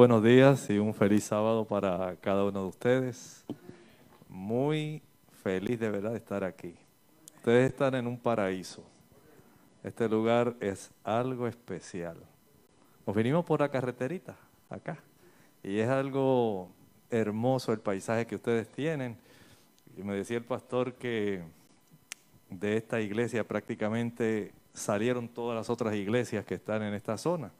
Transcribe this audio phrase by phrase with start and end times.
[0.00, 3.44] buenos días y un feliz sábado para cada uno de ustedes.
[4.30, 5.02] Muy
[5.42, 6.74] feliz de verdad de estar aquí.
[7.36, 8.82] Ustedes están en un paraíso.
[9.84, 12.16] Este lugar es algo especial.
[13.06, 14.36] Nos vinimos por la carreterita,
[14.70, 14.96] acá.
[15.62, 16.70] Y es algo
[17.10, 19.18] hermoso el paisaje que ustedes tienen.
[19.98, 21.42] Y me decía el pastor que
[22.48, 27.52] de esta iglesia prácticamente salieron todas las otras iglesias que están en esta zona.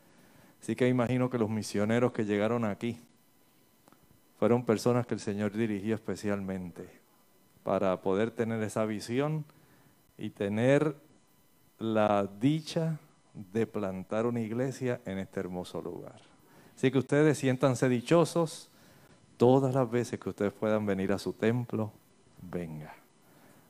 [0.60, 2.98] Así que imagino que los misioneros que llegaron aquí
[4.38, 6.88] fueron personas que el Señor dirigió especialmente
[7.62, 9.44] para poder tener esa visión
[10.16, 10.96] y tener
[11.78, 12.98] la dicha
[13.52, 16.20] de plantar una iglesia en este hermoso lugar.
[16.76, 18.70] Así que ustedes siéntanse dichosos
[19.36, 21.92] todas las veces que ustedes puedan venir a su templo,
[22.42, 22.94] venga.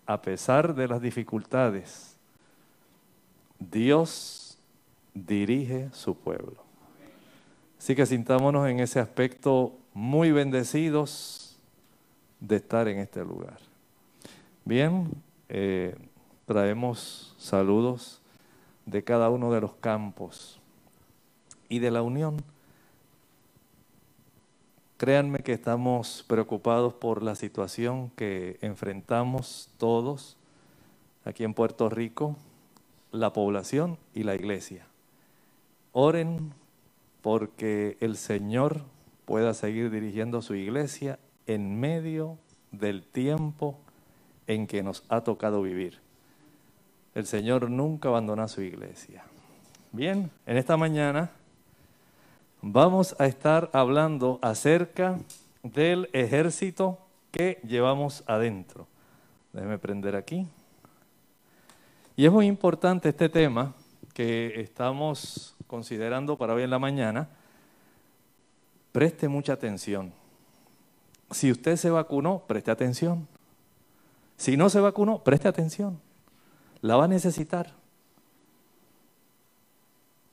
[0.07, 2.17] A pesar de las dificultades,
[3.59, 4.59] Dios
[5.15, 6.70] dirige su pueblo.
[7.81, 11.57] Así que sintámonos en ese aspecto muy bendecidos
[12.39, 13.57] de estar en este lugar.
[14.67, 15.11] Bien,
[15.49, 15.97] eh,
[16.45, 18.21] traemos saludos
[18.85, 20.61] de cada uno de los campos
[21.71, 22.43] y de la unión.
[24.99, 30.37] Créanme que estamos preocupados por la situación que enfrentamos todos
[31.25, 32.37] aquí en Puerto Rico,
[33.11, 34.85] la población y la iglesia.
[35.93, 36.60] Oren
[37.23, 38.83] porque el Señor
[39.25, 42.39] pueda seguir dirigiendo su iglesia en medio
[42.73, 43.79] del tiempo
[44.47, 45.99] en que nos ha tocado vivir.
[47.15, 49.25] El Señor nunca abandona su iglesia.
[49.93, 51.31] Bien, en esta mañana
[52.63, 55.19] vamos a estar hablando acerca
[55.63, 56.99] del ejército
[57.31, 58.87] que llevamos adentro.
[59.53, 60.47] Déjeme prender aquí.
[62.17, 63.75] Y es muy importante este tema
[64.15, 67.29] que estamos considerando para hoy en la mañana,
[68.91, 70.13] preste mucha atención.
[71.31, 73.29] Si usted se vacunó, preste atención.
[74.37, 76.01] Si no se vacunó, preste atención.
[76.81, 77.73] La va a necesitar.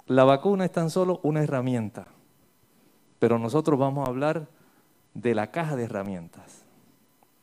[0.07, 2.07] La vacuna es tan solo una herramienta,
[3.19, 4.48] pero nosotros vamos a hablar
[5.13, 6.63] de la caja de herramientas.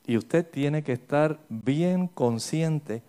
[0.05, 3.05] Y usted tiene que estar bien consciente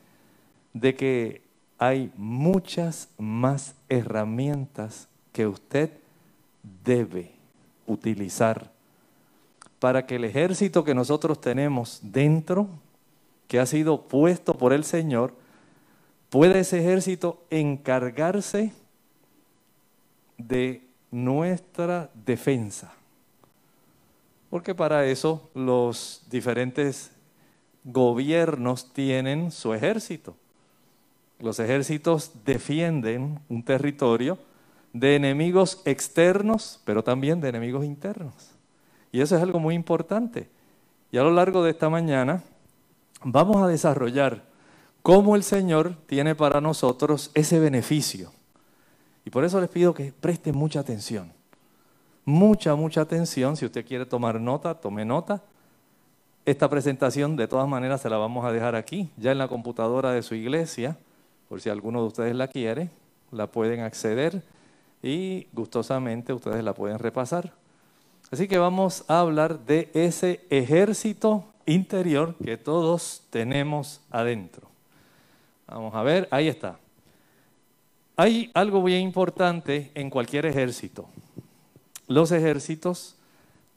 [0.73, 1.44] de que
[1.77, 5.91] hay muchas más herramientas que usted
[6.83, 7.31] debe
[7.85, 8.71] utilizar
[9.79, 12.67] para que el ejército que nosotros tenemos dentro,
[13.47, 15.33] que ha sido puesto por el Señor,
[16.29, 18.73] pueda ese ejército encargarse
[20.37, 20.81] de
[21.11, 22.93] nuestra defensa.
[24.49, 27.11] Porque para eso los diferentes
[27.83, 30.35] gobiernos tienen su ejército.
[31.39, 34.37] Los ejércitos defienden un territorio
[34.93, 38.33] de enemigos externos, pero también de enemigos internos.
[39.11, 40.49] Y eso es algo muy importante.
[41.11, 42.43] Y a lo largo de esta mañana
[43.23, 44.43] vamos a desarrollar
[45.01, 48.31] cómo el Señor tiene para nosotros ese beneficio.
[49.25, 51.33] Y por eso les pido que presten mucha atención.
[52.23, 53.57] Mucha, mucha atención.
[53.57, 55.41] Si usted quiere tomar nota, tome nota.
[56.45, 60.11] Esta presentación de todas maneras se la vamos a dejar aquí, ya en la computadora
[60.11, 60.97] de su iglesia
[61.55, 62.89] por si alguno de ustedes la quiere,
[63.31, 64.43] la pueden acceder
[65.01, 67.53] y gustosamente ustedes la pueden repasar.
[68.29, 74.67] Así que vamos a hablar de ese ejército interior que todos tenemos adentro.
[75.67, 76.77] Vamos a ver, ahí está.
[78.17, 81.07] Hay algo bien importante en cualquier ejército.
[82.09, 83.15] Los ejércitos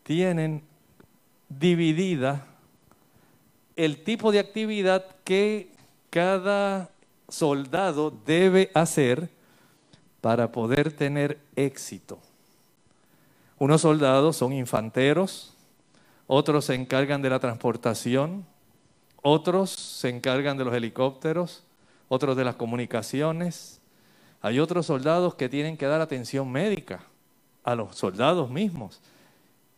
[0.03, 0.63] tienen
[1.49, 2.45] dividida
[3.77, 5.71] el tipo de actividad que
[6.11, 6.91] cada
[7.29, 9.29] soldado debe hacer
[10.21, 12.19] para poder tener éxito.
[13.59, 15.55] Unos soldados son infanteros,
[16.27, 18.45] otros se encargan de la transportación,
[19.23, 21.65] otros se encargan de los helicópteros,
[22.09, 23.81] otros de las comunicaciones.
[24.41, 27.01] Hay otros soldados que tienen que dar atención médica
[27.65, 29.01] a los soldados mismos.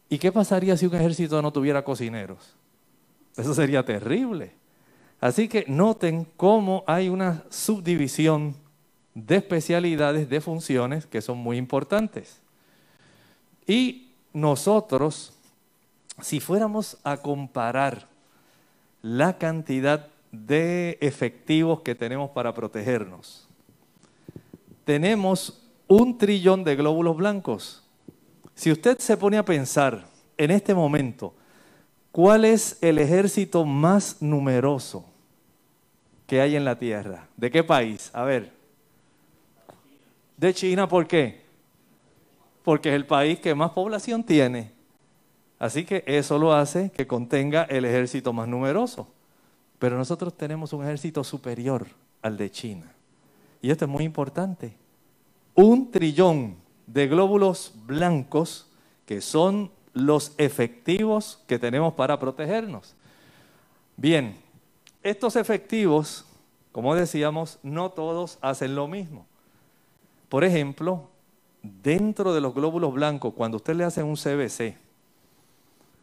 [0.08, 2.54] ¿Y qué pasaría si un ejército no tuviera cocineros?
[3.36, 4.59] Eso sería terrible.
[5.20, 8.54] Así que noten cómo hay una subdivisión
[9.14, 12.40] de especialidades, de funciones que son muy importantes.
[13.66, 15.34] Y nosotros,
[16.22, 18.08] si fuéramos a comparar
[19.02, 23.46] la cantidad de efectivos que tenemos para protegernos,
[24.84, 27.82] tenemos un trillón de glóbulos blancos.
[28.54, 30.06] Si usted se pone a pensar
[30.38, 31.34] en este momento,
[32.10, 35.09] ¿cuál es el ejército más numeroso
[36.30, 37.26] que hay en la tierra.
[37.36, 38.10] ¿De qué país?
[38.12, 38.52] A ver.
[40.36, 41.40] De China, ¿por qué?
[42.62, 44.70] porque es el país que más población tiene.
[45.58, 49.08] Así que eso lo hace que contenga el ejército más numeroso.
[49.80, 51.88] Pero nosotros tenemos un ejército superior
[52.22, 52.92] al de China.
[53.60, 54.76] Y esto es muy importante.
[55.54, 58.70] Un trillón de glóbulos blancos
[59.04, 62.94] que son los efectivos que tenemos para protegernos.
[63.96, 64.36] Bien,
[65.02, 66.26] estos efectivos,
[66.72, 69.26] como decíamos, no todos hacen lo mismo.
[70.28, 71.08] Por ejemplo,
[71.62, 74.76] dentro de los glóbulos blancos, cuando usted le hace un CBC,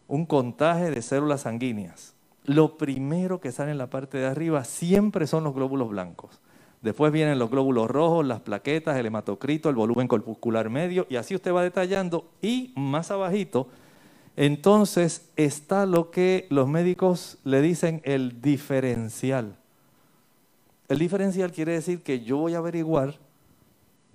[0.08, 5.28] un contaje de células sanguíneas, lo primero que sale en la parte de arriba siempre
[5.28, 6.42] son los glóbulos blancos.
[6.82, 11.36] Después vienen los glóbulos rojos, las plaquetas, el hematocrito, el volumen corpuscular medio, y así
[11.36, 12.30] usted va detallando.
[12.42, 13.68] Y más abajito,
[14.38, 19.58] entonces está lo que los médicos le dicen el diferencial.
[20.88, 23.16] El diferencial quiere decir que yo voy a averiguar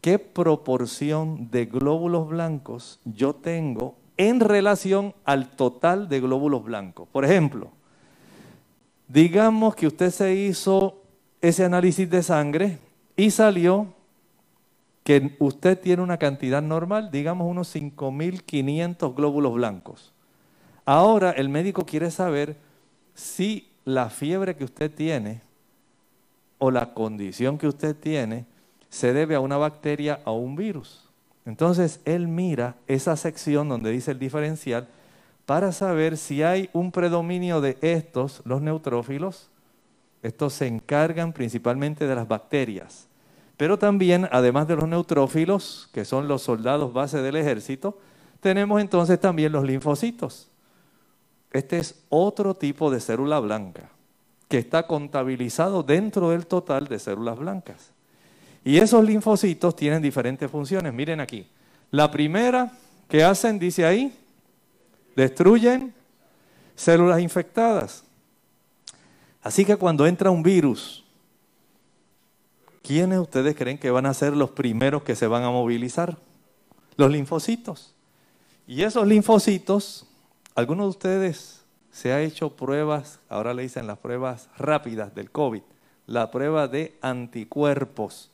[0.00, 7.08] qué proporción de glóbulos blancos yo tengo en relación al total de glóbulos blancos.
[7.10, 7.72] Por ejemplo,
[9.08, 11.02] digamos que usted se hizo
[11.40, 12.78] ese análisis de sangre
[13.16, 13.88] y salió
[15.02, 20.11] que usted tiene una cantidad normal, digamos unos 5.500 glóbulos blancos.
[20.84, 22.56] Ahora el médico quiere saber
[23.14, 25.40] si la fiebre que usted tiene
[26.58, 28.46] o la condición que usted tiene
[28.88, 31.08] se debe a una bacteria o un virus.
[31.44, 34.86] Entonces él mira esa sección donde dice el diferencial
[35.46, 39.48] para saber si hay un predominio de estos, los neutrófilos.
[40.22, 43.08] Estos se encargan principalmente de las bacterias.
[43.56, 47.98] Pero también, además de los neutrófilos, que son los soldados base del ejército,
[48.40, 50.51] tenemos entonces también los linfocitos.
[51.52, 53.90] Este es otro tipo de célula blanca
[54.48, 57.90] que está contabilizado dentro del total de células blancas.
[58.64, 60.92] Y esos linfocitos tienen diferentes funciones.
[60.92, 61.46] Miren aquí.
[61.90, 62.72] La primera
[63.08, 64.16] que hacen, dice ahí,
[65.16, 65.94] destruyen
[66.74, 68.04] células infectadas.
[69.42, 71.04] Así que cuando entra un virus,
[72.82, 76.16] ¿quiénes ustedes creen que van a ser los primeros que se van a movilizar?
[76.96, 77.94] Los linfocitos.
[78.66, 80.06] Y esos linfocitos,
[80.54, 85.62] algunos de ustedes se ha hecho pruebas, ahora le dicen las pruebas rápidas del COVID,
[86.06, 88.30] la prueba de anticuerpos.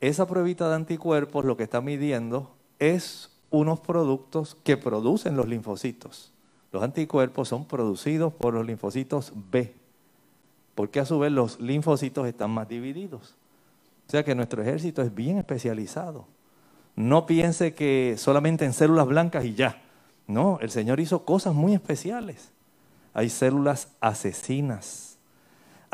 [0.00, 6.32] Esa pruebita de anticuerpos lo que está midiendo es unos productos que producen los linfocitos.
[6.72, 9.72] Los anticuerpos son producidos por los linfocitos B,
[10.74, 13.36] porque a su vez los linfocitos están más divididos.
[14.08, 16.26] O sea que nuestro ejército es bien especializado.
[16.96, 19.83] No piense que solamente en células blancas y ya.
[20.26, 22.50] No, el Señor hizo cosas muy especiales.
[23.12, 25.14] Hay células asesinas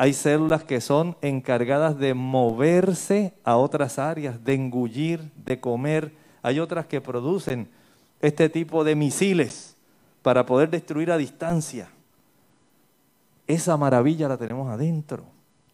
[0.01, 6.11] hay células que son encargadas de moverse a otras áreas, de engullir, de comer.
[6.41, 7.69] Hay otras que producen
[8.19, 9.75] este tipo de misiles
[10.23, 11.87] para poder destruir a distancia.
[13.45, 15.25] Esa maravilla la tenemos adentro.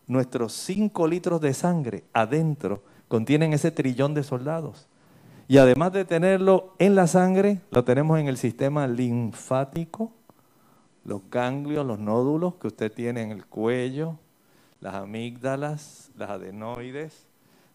[0.07, 4.89] Nuestros cinco litros de sangre adentro contienen ese trillón de soldados.
[5.47, 10.11] Y además de tenerlo en la sangre, lo tenemos en el sistema linfático,
[11.05, 14.19] los ganglios, los nódulos que usted tiene en el cuello,
[14.81, 17.27] las amígdalas, las adenoides,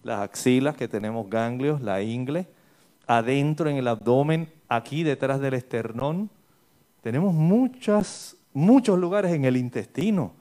[0.03, 2.47] las axilas que tenemos ganglios, la ingle,
[3.07, 6.29] adentro en el abdomen, aquí detrás del esternón.
[7.01, 10.35] Tenemos muchas, muchos lugares en el intestino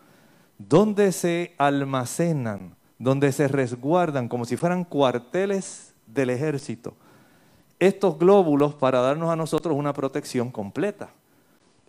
[0.57, 6.93] donde se almacenan, donde se resguardan como si fueran cuarteles del ejército.
[7.81, 11.09] Estos glóbulos para darnos a nosotros una protección completa.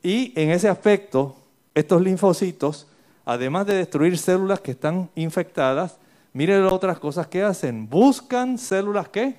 [0.02, 1.36] Y en ese aspecto,
[1.74, 2.86] estos linfocitos,
[3.26, 5.98] además de destruir células que están infectadas,
[6.32, 7.90] miren otras cosas que hacen.
[7.90, 9.36] Buscan células ¿qué?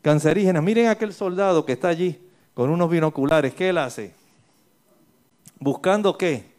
[0.00, 0.62] cancerígenas.
[0.62, 2.18] Miren aquel soldado que está allí
[2.54, 3.52] con unos binoculares.
[3.52, 4.14] ¿Qué él hace?
[5.60, 6.50] ¿Buscando qué?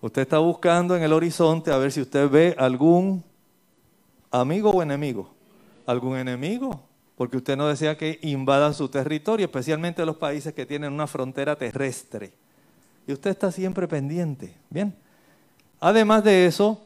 [0.00, 3.22] Usted está buscando en el horizonte a ver si usted ve algún
[4.32, 5.30] amigo o enemigo.
[5.86, 6.80] ¿Algún enemigo?
[7.16, 11.56] Porque usted no desea que invadan su territorio, especialmente los países que tienen una frontera
[11.56, 12.32] terrestre.
[13.06, 14.54] Y usted está siempre pendiente.
[14.70, 14.94] Bien.
[15.80, 16.82] Además de eso,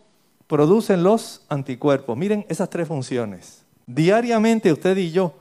[0.47, 2.17] producen los anticuerpos.
[2.17, 3.63] Miren esas tres funciones.
[3.87, 5.35] Diariamente usted y yo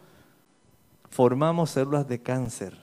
[1.09, 2.77] formamos células de cáncer.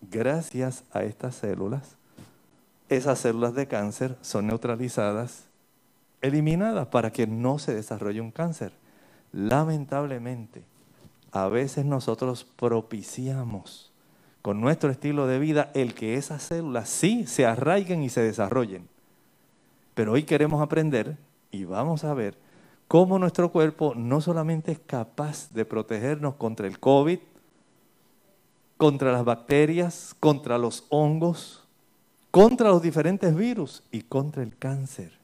[0.00, 1.96] Gracias a estas células,
[2.88, 5.44] esas células de cáncer son neutralizadas,
[6.20, 8.72] eliminadas para que no se desarrolle un cáncer.
[9.32, 10.64] Lamentablemente,
[11.32, 13.92] a veces nosotros propiciamos
[14.42, 18.88] con nuestro estilo de vida el que esas células sí se arraiguen y se desarrollen.
[19.94, 21.16] Pero hoy queremos aprender
[21.50, 22.36] y vamos a ver
[22.88, 27.20] cómo nuestro cuerpo no solamente es capaz de protegernos contra el COVID,
[28.76, 31.66] contra las bacterias, contra los hongos,
[32.30, 35.21] contra los diferentes virus y contra el cáncer.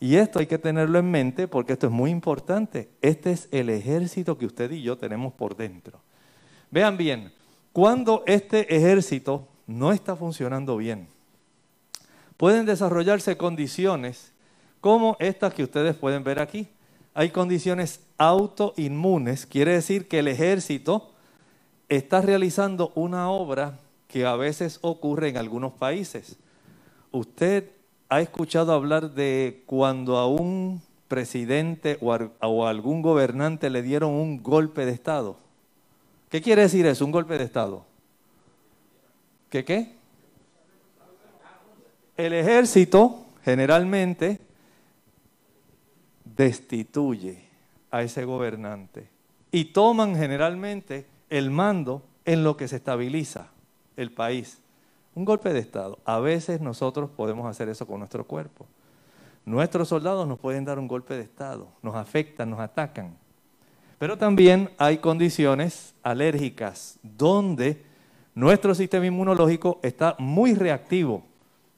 [0.00, 2.88] Y esto hay que tenerlo en mente porque esto es muy importante.
[3.02, 6.00] Este es el ejército que usted y yo tenemos por dentro.
[6.70, 7.32] Vean bien,
[7.72, 11.06] cuando este ejército no está funcionando bien,
[12.38, 14.32] pueden desarrollarse condiciones
[14.80, 16.68] como estas que ustedes pueden ver aquí.
[17.12, 21.12] Hay condiciones autoinmunes, quiere decir que el ejército
[21.90, 23.78] está realizando una obra
[24.08, 26.38] que a veces ocurre en algunos países.
[27.10, 27.70] Usted
[28.10, 34.42] ha escuchado hablar de cuando a un presidente o a, algún gobernante le dieron un
[34.42, 35.36] golpe de Estado.
[36.28, 37.84] ¿Qué quiere decir eso, un golpe de Estado?
[39.48, 39.94] ¿Qué qué?
[42.16, 44.40] El ejército generalmente
[46.24, 47.44] destituye
[47.92, 49.08] a ese gobernante
[49.52, 53.48] y toman generalmente el mando en lo que se estabiliza
[53.96, 54.59] el país.
[55.14, 55.98] Un golpe de Estado.
[56.04, 58.66] A veces nosotros podemos hacer eso con nuestro cuerpo.
[59.44, 63.16] Nuestros soldados nos pueden dar un golpe de Estado, nos afectan, nos atacan.
[63.98, 67.84] Pero también hay condiciones alérgicas donde
[68.34, 71.24] nuestro sistema inmunológico está muy reactivo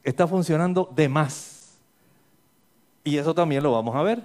[0.03, 1.79] está funcionando de más.
[3.05, 4.23] Y eso también lo vamos a ver.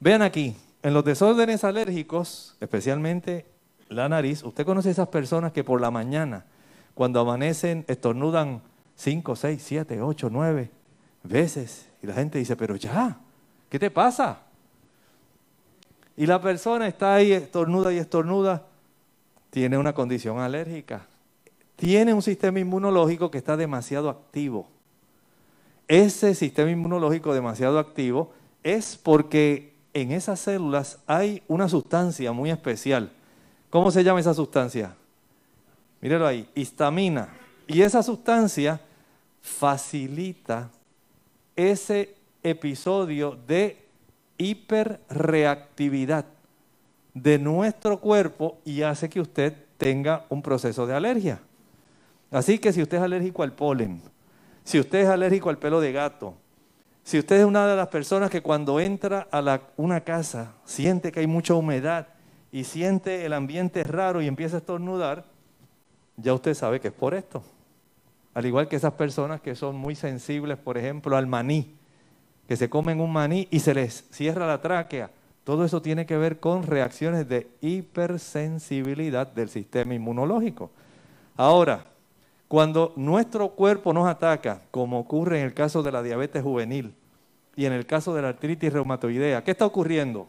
[0.00, 3.46] Vean aquí, en los desórdenes alérgicos, especialmente
[3.88, 6.44] la nariz, usted conoce esas personas que por la mañana,
[6.96, 8.60] cuando amanecen, estornudan
[8.96, 10.70] 5, 6, 7, 8, 9
[11.22, 11.88] veces.
[12.02, 13.20] Y la gente dice, pero ya,
[13.68, 14.40] ¿qué te pasa?
[16.16, 18.66] Y la persona está ahí estornuda y estornuda,
[19.50, 21.06] tiene una condición alérgica.
[21.76, 24.66] Tiene un sistema inmunológico que está demasiado activo
[25.88, 33.12] ese sistema inmunológico demasiado activo es porque en esas células hay una sustancia muy especial.
[33.70, 34.96] ¿Cómo se llama esa sustancia?
[36.00, 37.28] Míralo ahí, histamina.
[37.66, 38.80] Y esa sustancia
[39.40, 40.70] facilita
[41.54, 43.84] ese episodio de
[44.38, 46.26] hiperreactividad
[47.14, 51.40] de nuestro cuerpo y hace que usted tenga un proceso de alergia.
[52.30, 54.02] Así que si usted es alérgico al polen,
[54.64, 56.34] si usted es alérgico al pelo de gato,
[57.04, 61.20] si usted es una de las personas que cuando entra a una casa siente que
[61.20, 62.08] hay mucha humedad
[62.50, 65.24] y siente el ambiente raro y empieza a estornudar,
[66.16, 67.42] ya usted sabe que es por esto.
[68.34, 71.74] Al igual que esas personas que son muy sensibles, por ejemplo, al maní,
[72.46, 75.10] que se comen un maní y se les cierra la tráquea.
[75.44, 80.70] Todo eso tiene que ver con reacciones de hipersensibilidad del sistema inmunológico.
[81.36, 81.84] Ahora,
[82.48, 86.94] cuando nuestro cuerpo nos ataca, como ocurre en el caso de la diabetes juvenil
[87.56, 90.28] y en el caso de la artritis reumatoidea, ¿qué está ocurriendo?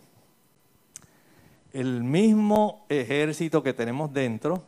[1.73, 4.63] El mismo ejército que tenemos dentro,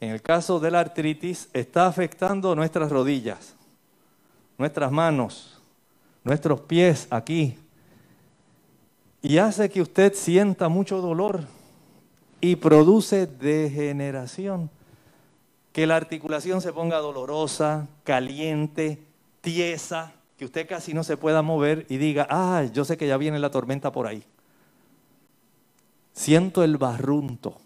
[0.00, 3.54] en el caso de la artritis, está afectando nuestras rodillas,
[4.58, 5.60] nuestras manos,
[6.24, 7.56] nuestros pies aquí,
[9.22, 11.44] y hace que usted sienta mucho dolor
[12.40, 14.70] y produce degeneración
[15.72, 18.98] que la articulación se ponga dolorosa, caliente,
[19.40, 23.16] tiesa, que usted casi no se pueda mover y diga, ah, yo sé que ya
[23.16, 24.24] viene la tormenta por ahí.
[26.12, 27.58] Siento el barrunto.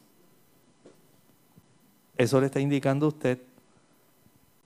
[2.16, 3.38] Eso le está indicando a usted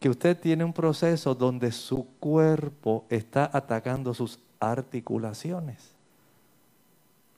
[0.00, 5.99] que usted tiene un proceso donde su cuerpo está atacando sus articulaciones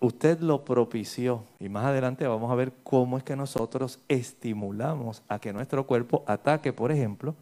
[0.00, 1.44] usted lo propició.
[1.60, 6.24] Y más adelante vamos a ver cómo es que nosotros estimulamos a que nuestro cuerpo
[6.26, 7.34] ataque, por ejemplo,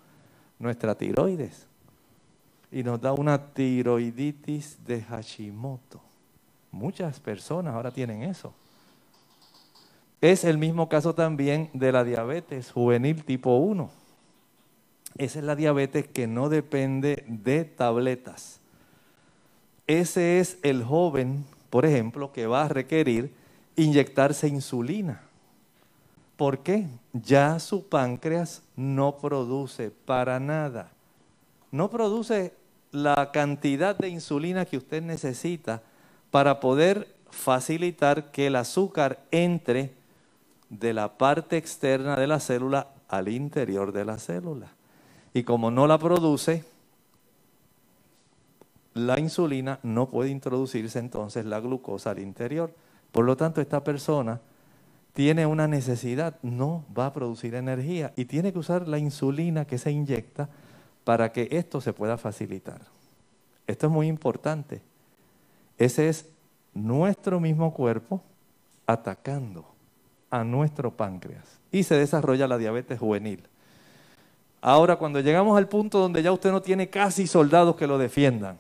[0.58, 1.66] nuestra tiroides.
[2.70, 6.00] Y nos da una tiroiditis de Hashimoto.
[6.70, 8.52] Muchas personas ahora tienen eso.
[10.20, 13.90] Es el mismo caso también de la diabetes juvenil tipo 1.
[15.16, 18.61] Esa es la diabetes que no depende de tabletas.
[19.87, 23.33] Ese es el joven por ejemplo, que va a requerir
[23.76, 25.22] inyectarse insulina.
[26.37, 26.87] ¿Por qué?
[27.12, 30.90] Ya su páncreas no produce para nada.
[31.70, 32.54] No produce
[32.90, 35.83] la cantidad de insulina que usted necesita
[36.31, 39.92] para poder facilitar que el azúcar entre
[40.70, 44.68] de la parte externa de la célula al interior de la célula.
[45.33, 46.64] Y como no la produce,
[48.94, 52.72] la insulina no puede introducirse entonces la glucosa al interior.
[53.12, 54.40] Por lo tanto, esta persona
[55.14, 59.78] tiene una necesidad, no va a producir energía y tiene que usar la insulina que
[59.78, 60.48] se inyecta
[61.04, 62.81] para que esto se pueda facilitar.
[63.66, 64.83] Esto es muy importante.
[65.78, 66.28] Ese es
[66.74, 68.22] nuestro mismo cuerpo
[68.87, 69.77] atacando
[70.30, 73.42] a nuestro páncreas y se desarrolla la diabetes juvenil.
[74.60, 78.58] Ahora, cuando llegamos al punto donde ya usted no tiene casi soldados que lo defiendan,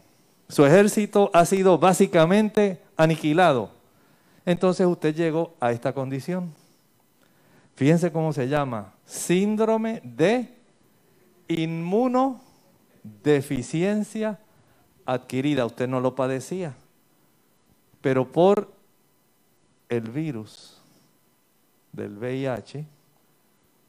[0.48, 3.70] su ejército ha sido básicamente aniquilado,
[4.46, 6.54] entonces usted llegó a esta condición.
[7.74, 10.56] Fíjense cómo se llama, síndrome de
[11.48, 14.38] inmunodeficiencia
[15.04, 15.66] adquirida.
[15.66, 16.74] Usted no lo padecía,
[18.00, 18.72] pero por
[19.88, 20.77] el virus
[21.92, 22.86] del VIH,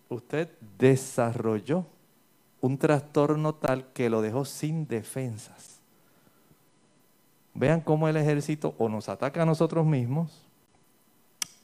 [0.09, 1.85] usted desarrolló
[2.61, 5.79] un trastorno tal que lo dejó sin defensas.
[7.53, 10.43] Vean cómo el ejército o nos ataca a nosotros mismos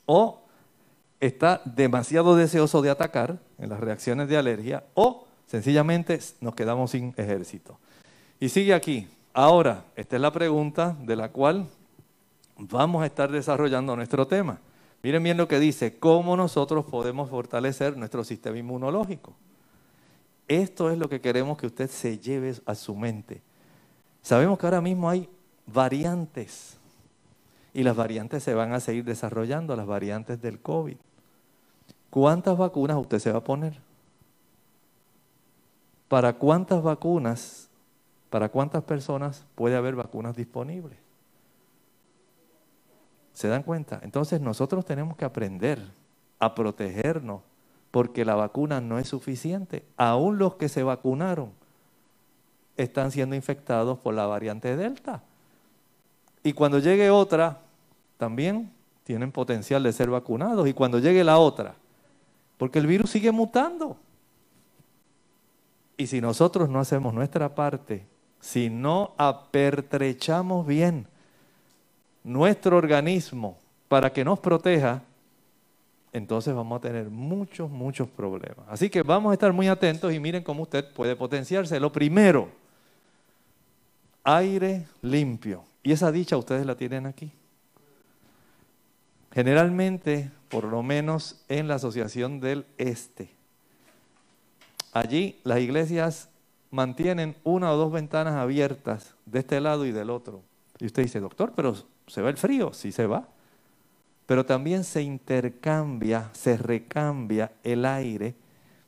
[0.06, 0.42] o
[1.20, 7.14] está demasiado deseoso de atacar en las reacciones de alergia o sencillamente nos quedamos sin
[7.18, 7.78] ejército.
[8.40, 9.08] Y sigue aquí.
[9.34, 11.68] Ahora, esta es la pregunta de la cual
[12.58, 14.60] vamos a estar desarrollando nuestro tema.
[15.04, 19.34] Miren bien lo que dice, cómo nosotros podemos fortalecer nuestro sistema inmunológico.
[20.48, 23.42] Esto es lo que queremos que usted se lleve a su mente.
[24.22, 25.30] Sabemos que ahora mismo hay
[25.68, 26.78] variantes
[27.74, 30.98] y las variantes se van a seguir desarrollando, las variantes del COVID.
[32.10, 33.78] ¿Cuántas vacunas usted se va a poner?
[36.08, 37.70] ¿Para cuántas vacunas,
[38.30, 41.05] para cuántas personas puede haber vacunas disponibles?
[43.36, 44.00] ¿Se dan cuenta?
[44.02, 45.80] Entonces nosotros tenemos que aprender
[46.40, 47.42] a protegernos
[47.92, 49.84] porque la vacuna no es suficiente.
[49.98, 51.52] Aún los que se vacunaron
[52.78, 55.22] están siendo infectados por la variante Delta.
[56.44, 57.60] Y cuando llegue otra,
[58.18, 58.72] también
[59.04, 60.66] tienen potencial de ser vacunados.
[60.70, 61.76] Y cuando llegue la otra,
[62.58, 63.98] porque el virus sigue mutando.
[65.98, 68.06] Y si nosotros no hacemos nuestra parte,
[68.40, 71.08] si no apertrechamos bien
[72.26, 73.58] nuestro organismo
[73.88, 75.04] para que nos proteja,
[76.12, 78.66] entonces vamos a tener muchos, muchos problemas.
[78.68, 81.80] Así que vamos a estar muy atentos y miren cómo usted puede potenciarse.
[81.80, 82.50] Lo primero,
[84.24, 85.64] aire limpio.
[85.84, 87.32] Y esa dicha ustedes la tienen aquí.
[89.32, 93.30] Generalmente, por lo menos en la Asociación del Este,
[94.94, 96.30] allí las iglesias
[96.72, 100.42] mantienen una o dos ventanas abiertas de este lado y del otro.
[100.80, 101.76] Y usted dice, doctor, pero
[102.08, 102.74] ¿se va el frío?
[102.74, 103.28] Sí se va
[104.26, 108.36] pero también se intercambia, se recambia el aire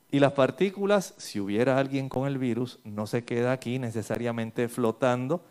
[0.10, 5.41] y las partículas, si hubiera alguien con el virus, no se queda aquí necesariamente flotando,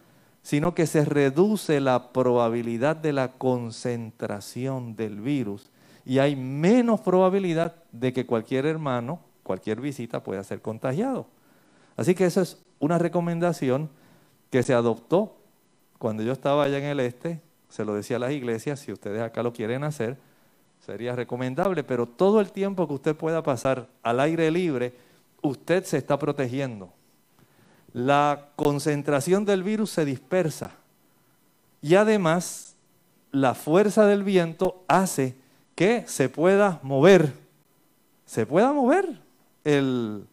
[0.42, 5.70] sino que se reduce la probabilidad de la concentración del virus
[6.04, 11.26] y hay menos probabilidad de que cualquier hermano, cualquier visita pueda ser contagiado.
[11.96, 13.90] Así que eso es una recomendación
[14.50, 15.36] que se adoptó
[15.98, 19.20] cuando yo estaba allá en el este, se lo decía a las iglesias, si ustedes
[19.20, 20.16] acá lo quieren hacer,
[20.84, 24.94] sería recomendable, pero todo el tiempo que usted pueda pasar al aire libre,
[25.42, 26.92] usted se está protegiendo.
[27.92, 30.72] La concentración del virus se dispersa
[31.82, 32.74] y además
[33.32, 35.36] la fuerza del viento hace
[35.74, 37.32] que se pueda mover,
[38.24, 39.20] se pueda mover
[39.64, 40.24] el...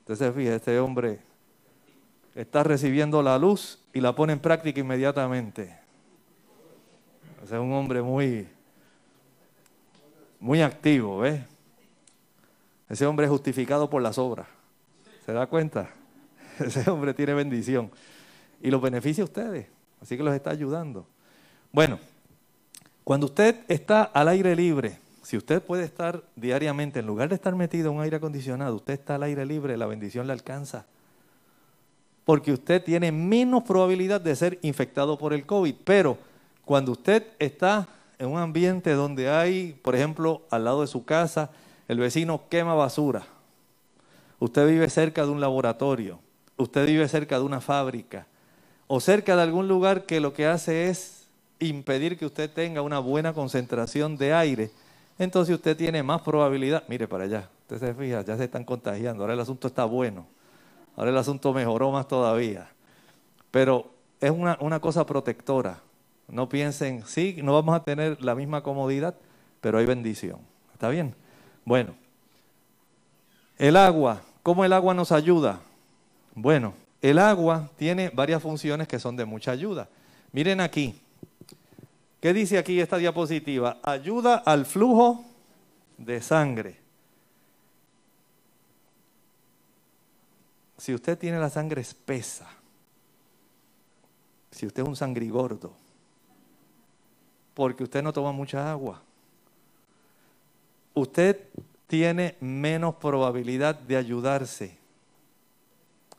[0.00, 1.20] Entonces, fíjese, este hombre
[2.34, 5.87] está recibiendo la luz y la pone en práctica inmediatamente
[7.56, 8.46] es un hombre muy,
[10.38, 11.40] muy activo, ¿ves?
[12.88, 14.46] Ese hombre es justificado por las obras.
[15.24, 15.90] ¿Se da cuenta?
[16.58, 17.90] Ese hombre tiene bendición.
[18.60, 19.66] Y los beneficia a ustedes.
[20.00, 21.06] Así que los está ayudando.
[21.72, 21.98] Bueno,
[23.04, 27.54] cuando usted está al aire libre, si usted puede estar diariamente, en lugar de estar
[27.54, 30.86] metido en un aire acondicionado, usted está al aire libre, la bendición le alcanza.
[32.24, 35.74] Porque usted tiene menos probabilidad de ser infectado por el COVID.
[35.84, 36.18] Pero
[36.68, 41.48] cuando usted está en un ambiente donde hay, por ejemplo, al lado de su casa,
[41.88, 43.24] el vecino quema basura,
[44.38, 46.18] usted vive cerca de un laboratorio,
[46.58, 48.26] usted vive cerca de una fábrica
[48.86, 51.26] o cerca de algún lugar que lo que hace es
[51.58, 54.70] impedir que usted tenga una buena concentración de aire,
[55.18, 59.22] entonces usted tiene más probabilidad, mire para allá, usted se fija, ya se están contagiando,
[59.22, 60.26] ahora el asunto está bueno,
[60.96, 62.68] ahora el asunto mejoró más todavía,
[63.50, 65.87] pero es una, una cosa protectora.
[66.28, 69.14] No piensen, sí, no vamos a tener la misma comodidad,
[69.60, 70.40] pero hay bendición.
[70.74, 71.14] ¿Está bien?
[71.64, 71.94] Bueno,
[73.56, 75.60] el agua, ¿cómo el agua nos ayuda?
[76.34, 79.88] Bueno, el agua tiene varias funciones que son de mucha ayuda.
[80.32, 81.00] Miren aquí,
[82.20, 83.78] ¿qué dice aquí esta diapositiva?
[83.82, 85.24] Ayuda al flujo
[85.96, 86.78] de sangre.
[90.76, 92.48] Si usted tiene la sangre espesa,
[94.50, 95.72] si usted es un sangrigordo,
[97.58, 99.02] porque usted no toma mucha agua.
[100.94, 101.40] Usted
[101.88, 104.78] tiene menos probabilidad de ayudarse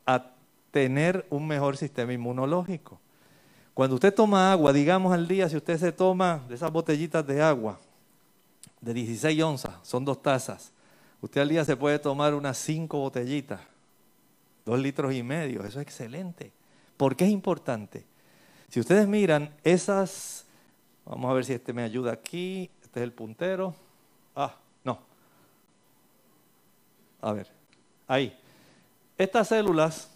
[0.05, 0.33] a
[0.69, 2.99] tener un mejor sistema inmunológico.
[3.73, 7.41] Cuando usted toma agua, digamos al día, si usted se toma de esas botellitas de
[7.41, 7.79] agua
[8.81, 10.73] de 16 onzas, son dos tazas,
[11.21, 13.61] usted al día se puede tomar unas cinco botellitas,
[14.65, 16.51] dos litros y medio, eso es excelente.
[16.97, 18.03] ¿Por qué es importante?
[18.67, 20.45] Si ustedes miran esas,
[21.09, 23.75] vamos a ver si este me ayuda aquí, este es el puntero,
[24.35, 24.99] ah, no,
[27.21, 27.47] a ver,
[28.07, 28.37] ahí.
[29.17, 30.09] Estas células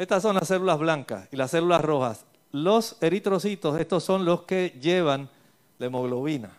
[0.00, 2.24] estas son las células blancas y las células rojas.
[2.52, 5.28] Los eritrocitos, estos son los que llevan
[5.78, 6.52] la hemoglobina,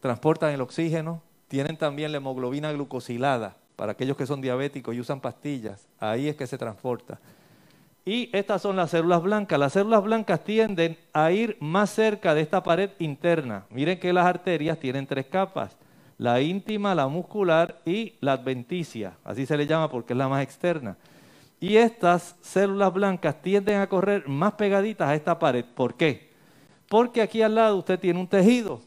[0.00, 5.20] transportan el oxígeno, tienen también la hemoglobina glucosilada para aquellos que son diabéticos y usan
[5.20, 7.20] pastillas, ahí es que se transporta.
[8.04, 9.58] Y estas son las células blancas.
[9.58, 13.66] Las células blancas tienden a ir más cerca de esta pared interna.
[13.70, 15.76] Miren que las arterias tienen tres capas,
[16.16, 20.42] la íntima, la muscular y la adventicia, así se le llama porque es la más
[20.42, 20.96] externa.
[21.60, 25.64] Y estas células blancas tienden a correr más pegaditas a esta pared.
[25.64, 26.30] ¿Por qué?
[26.88, 28.80] Porque aquí al lado usted tiene un tejido.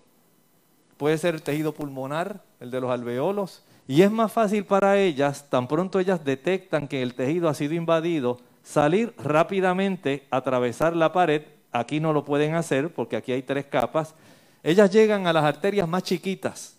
[0.97, 3.63] Puede ser el tejido pulmonar, el de los alveolos.
[3.87, 7.73] Y es más fácil para ellas, tan pronto ellas detectan que el tejido ha sido
[7.73, 11.43] invadido, salir rápidamente, atravesar la pared.
[11.71, 14.15] Aquí no lo pueden hacer porque aquí hay tres capas.
[14.63, 16.77] Ellas llegan a las arterias más chiquitas.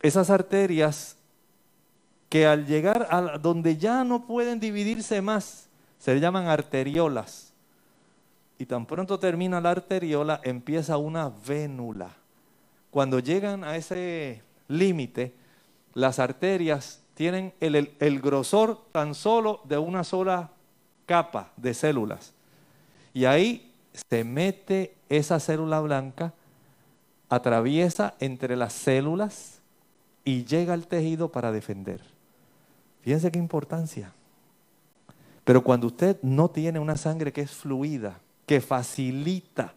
[0.00, 1.16] Esas arterias
[2.28, 7.52] que al llegar a donde ya no pueden dividirse más, se llaman arteriolas.
[8.58, 12.10] Y tan pronto termina la arteriola, empieza una vénula.
[12.90, 15.34] Cuando llegan a ese límite,
[15.94, 20.50] las arterias tienen el, el, grosor tan solo de una sola
[21.06, 22.34] capa de células.
[23.14, 23.72] Y ahí
[24.10, 26.34] se mete esa célula blanca,
[27.28, 29.60] atraviesa entre las células
[30.24, 32.02] y llega al tejido para defender.
[33.02, 34.12] Fíjense qué importancia.
[35.44, 39.74] Pero cuando usted no tiene una sangre que es fluida, que facilita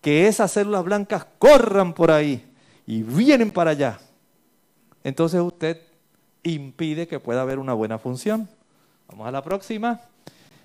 [0.00, 2.48] que esas células blancas corran por ahí
[2.86, 3.98] y vienen para allá,
[5.04, 5.80] entonces usted
[6.44, 8.48] impide que pueda haber una buena función.
[9.08, 10.00] Vamos a la próxima.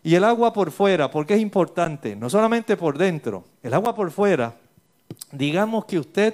[0.07, 4.09] Y el agua por fuera, porque es importante, no solamente por dentro, el agua por
[4.09, 4.55] fuera,
[5.33, 6.33] digamos que usted,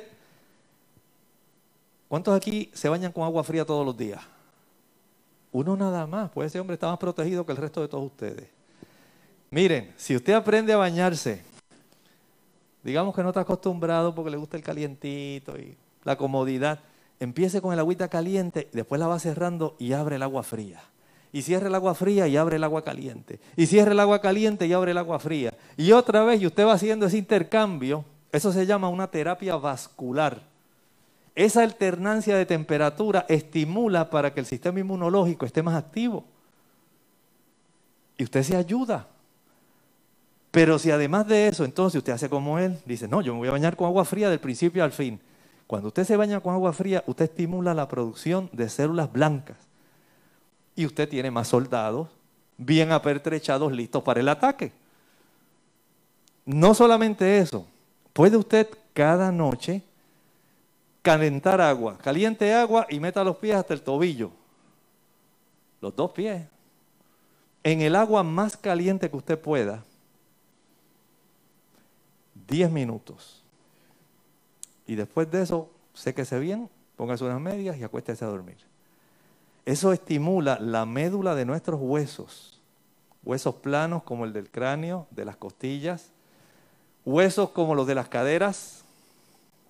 [2.08, 4.22] ¿cuántos aquí se bañan con agua fría todos los días?
[5.52, 8.48] Uno nada más, pues ese hombre está más protegido que el resto de todos ustedes.
[9.50, 11.42] Miren, si usted aprende a bañarse,
[12.84, 16.80] digamos que no está acostumbrado porque le gusta el calientito y la comodidad,
[17.20, 20.93] empiece con el agüita caliente, después la va cerrando y abre el agua fría.
[21.34, 23.40] Y cierre el agua fría y abre el agua caliente.
[23.58, 25.52] Y cierre el agua caliente y abre el agua fría.
[25.76, 30.44] Y otra vez, y usted va haciendo ese intercambio, eso se llama una terapia vascular.
[31.34, 36.24] Esa alternancia de temperatura estimula para que el sistema inmunológico esté más activo.
[38.16, 39.08] Y usted se ayuda.
[40.52, 43.48] Pero si además de eso, entonces usted hace como él, dice, no, yo me voy
[43.48, 45.20] a bañar con agua fría del principio al fin.
[45.66, 49.73] Cuando usted se baña con agua fría, usted estimula la producción de células blancas.
[50.76, 52.10] Y usted tiene más soldados
[52.58, 54.72] bien apertrechados listos para el ataque.
[56.46, 57.66] No solamente eso,
[58.12, 59.82] puede usted cada noche
[61.02, 61.98] calentar agua.
[61.98, 64.32] Caliente agua y meta los pies hasta el tobillo.
[65.82, 66.44] Los dos pies.
[67.64, 69.84] En el agua más caliente que usted pueda.
[72.48, 73.42] 10 minutos.
[74.86, 78.58] Y después de eso, séquese bien, póngase unas medias y acuéstese a dormir.
[79.66, 82.62] Eso estimula la médula de nuestros huesos.
[83.24, 86.12] Huesos planos como el del cráneo, de las costillas.
[87.06, 88.84] Huesos como los de las caderas,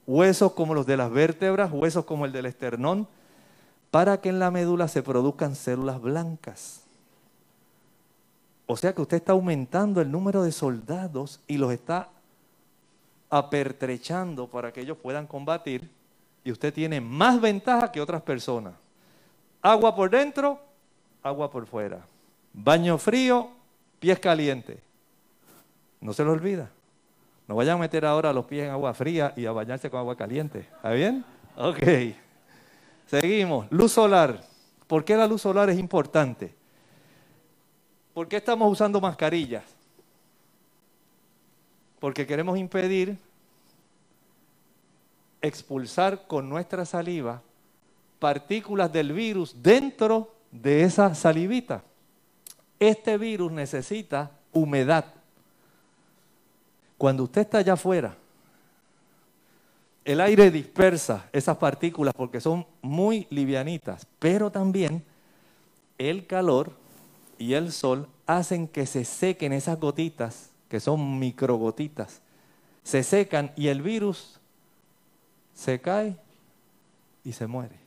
[0.06, 3.08] huesos como los de las vértebras, huesos como el del esternón,
[3.91, 6.82] para que en la médula se produzcan células blancas.
[8.65, 12.10] O sea que usted está aumentando el número de soldados y los está
[13.29, 15.89] apertrechando para que ellos puedan combatir
[16.43, 18.73] y usted tiene más ventaja que otras personas.
[19.63, 20.60] Agua por dentro,
[21.23, 22.06] agua por fuera.
[22.52, 23.49] Baño frío,
[23.97, 24.78] pies calientes.
[26.02, 26.69] No se lo olvida.
[27.47, 30.17] No vayan a meter ahora los pies en agua fría y a bañarse con agua
[30.17, 30.60] caliente.
[30.60, 31.23] ¿Está bien?
[31.56, 31.82] Ok.
[33.08, 33.67] Seguimos.
[33.71, 34.41] Luz solar.
[34.86, 36.54] ¿Por qué la luz solar es importante?
[38.13, 39.63] ¿Por qué estamos usando mascarillas?
[42.02, 43.17] Porque queremos impedir
[45.41, 47.41] expulsar con nuestra saliva
[48.24, 51.84] partículas del virus dentro de esa salivita.
[52.80, 55.04] Este virus necesita humedad.
[56.98, 58.16] Cuando usted está allá afuera,
[60.06, 65.04] el aire dispersa esas partículas porque son muy livianitas, pero también
[65.98, 66.72] el calor
[67.38, 72.22] y el sol hacen que se sequen esas gotitas, que son microgotitas,
[72.84, 74.40] se secan y el virus
[75.54, 76.16] se cae
[77.26, 77.83] y se muere.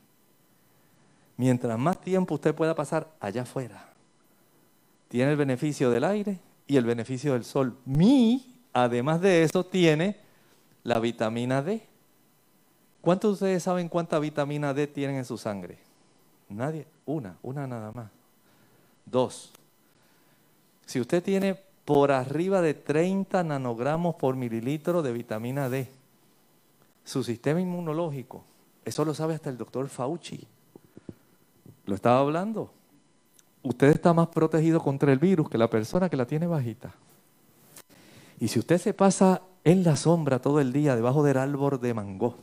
[1.36, 3.92] Mientras más tiempo usted pueda pasar allá afuera,
[5.08, 7.76] tiene el beneficio del aire y el beneficio del sol.
[7.84, 10.16] Mi, además de eso, tiene
[10.82, 11.86] la vitamina D.
[13.00, 15.78] ¿Cuántos de ustedes saben cuánta vitamina D tienen en su sangre?
[16.48, 16.86] Nadie.
[17.04, 18.10] Una, una nada más.
[19.04, 19.52] Dos.
[20.86, 25.88] Si usted tiene por arriba de 30 nanogramos por mililitro de vitamina D,
[27.04, 28.44] su sistema inmunológico,
[28.84, 30.46] eso lo sabe hasta el doctor Fauci,
[31.86, 32.70] lo estaba hablando,
[33.62, 36.92] usted está más protegido contra el virus que la persona que la tiene bajita.
[38.38, 41.94] Y si usted se pasa en la sombra todo el día debajo del árbol de
[41.94, 42.36] mango,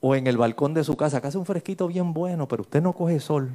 [0.00, 2.82] o en el balcón de su casa, que hace un fresquito bien bueno, pero usted
[2.82, 3.52] no coge sol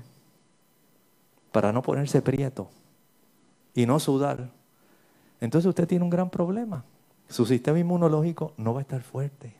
[1.51, 2.69] para no ponerse prieto
[3.75, 4.49] y no sudar,
[5.41, 6.83] entonces usted tiene un gran problema.
[7.27, 9.58] Su sistema inmunológico no va a estar fuerte.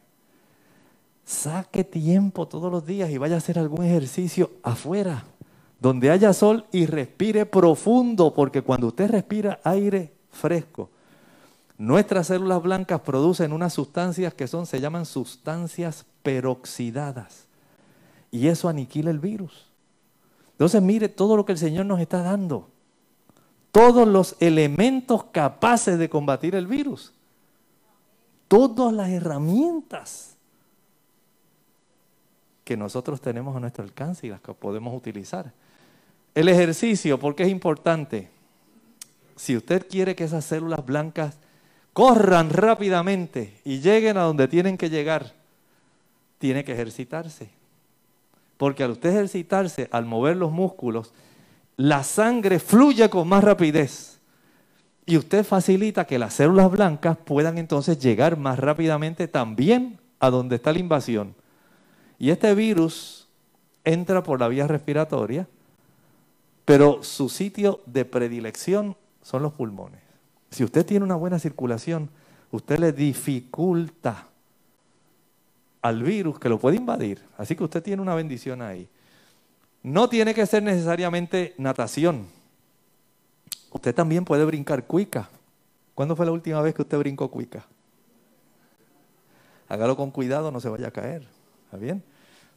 [1.30, 5.26] Saque tiempo todos los días y vaya a hacer algún ejercicio afuera
[5.80, 10.90] donde haya sol y respire profundo, porque cuando usted respira aire fresco,
[11.78, 17.46] nuestras células blancas producen unas sustancias que son, se llaman sustancias peroxidadas.
[18.32, 19.68] Y eso aniquila el virus.
[20.54, 22.70] Entonces mire todo lo que el Señor nos está dando.
[23.72, 27.14] Todos los elementos capaces de combatir el virus.
[28.48, 30.39] Todas las herramientas
[32.70, 35.52] que nosotros tenemos a nuestro alcance y las que podemos utilizar.
[36.36, 38.30] El ejercicio, porque es importante.
[39.36, 41.40] Si usted quiere que esas células blancas
[41.94, 45.34] corran rápidamente y lleguen a donde tienen que llegar,
[46.38, 47.50] tiene que ejercitarse.
[48.58, 51.12] Porque al usted ejercitarse, al mover los músculos,
[51.76, 54.20] la sangre fluye con más rapidez.
[55.08, 60.58] Y usted facilita que las células blancas puedan entonces llegar más rápidamente también a donde
[60.58, 61.34] está la invasión.
[62.20, 63.28] Y este virus
[63.84, 65.48] entra por la vía respiratoria
[66.70, 70.02] pero su sitio de predilección son los pulmones.
[70.52, 72.12] Si usted tiene una buena circulación,
[72.52, 74.28] usted le dificulta
[75.82, 77.24] al virus que lo puede invadir.
[77.40, 78.88] Así que usted tiene una bendición ahí.
[79.82, 82.28] No tiene que ser necesariamente natación.
[83.72, 85.28] Usted también puede brincar cuica.
[85.96, 87.66] ¿Cuándo fue la última vez que usted brincó cuica?
[89.68, 91.39] Hágalo con cuidado, no se vaya a caer.
[91.70, 92.04] ¿Está bien?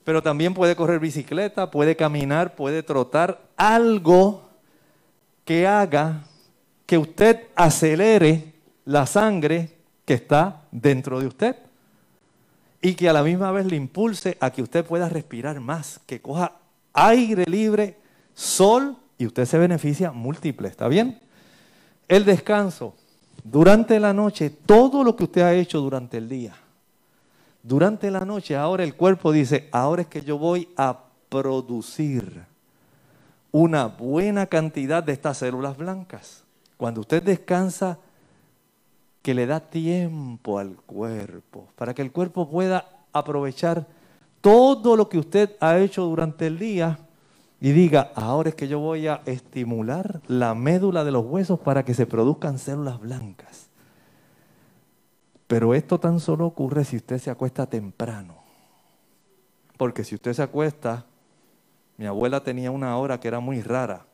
[0.04, 4.48] pero también puede correr bicicleta, puede caminar, puede trotar, algo
[5.44, 6.24] que haga
[6.86, 8.52] que usted acelere
[8.84, 9.70] la sangre
[10.04, 11.56] que está dentro de usted
[12.80, 16.20] y que a la misma vez le impulse a que usted pueda respirar más, que
[16.20, 16.56] coja
[16.92, 17.96] aire libre,
[18.34, 21.20] sol y usted se beneficia múltiple, ¿está bien?
[22.08, 22.94] El descanso,
[23.44, 26.54] durante la noche, todo lo que usted ha hecho durante el día,
[27.62, 32.44] durante la noche, ahora el cuerpo dice, ahora es que yo voy a producir
[33.50, 36.44] una buena cantidad de estas células blancas.
[36.76, 37.98] Cuando usted descansa,
[39.22, 43.86] que le da tiempo al cuerpo, para que el cuerpo pueda aprovechar
[44.40, 46.98] todo lo que usted ha hecho durante el día
[47.60, 51.84] y diga, ahora es que yo voy a estimular la médula de los huesos para
[51.84, 53.61] que se produzcan células blancas.
[55.52, 58.36] Pero esto tan solo ocurre si usted se acuesta temprano.
[59.76, 61.04] Porque si usted se acuesta,
[61.98, 64.06] mi abuela tenía una hora que era muy rara,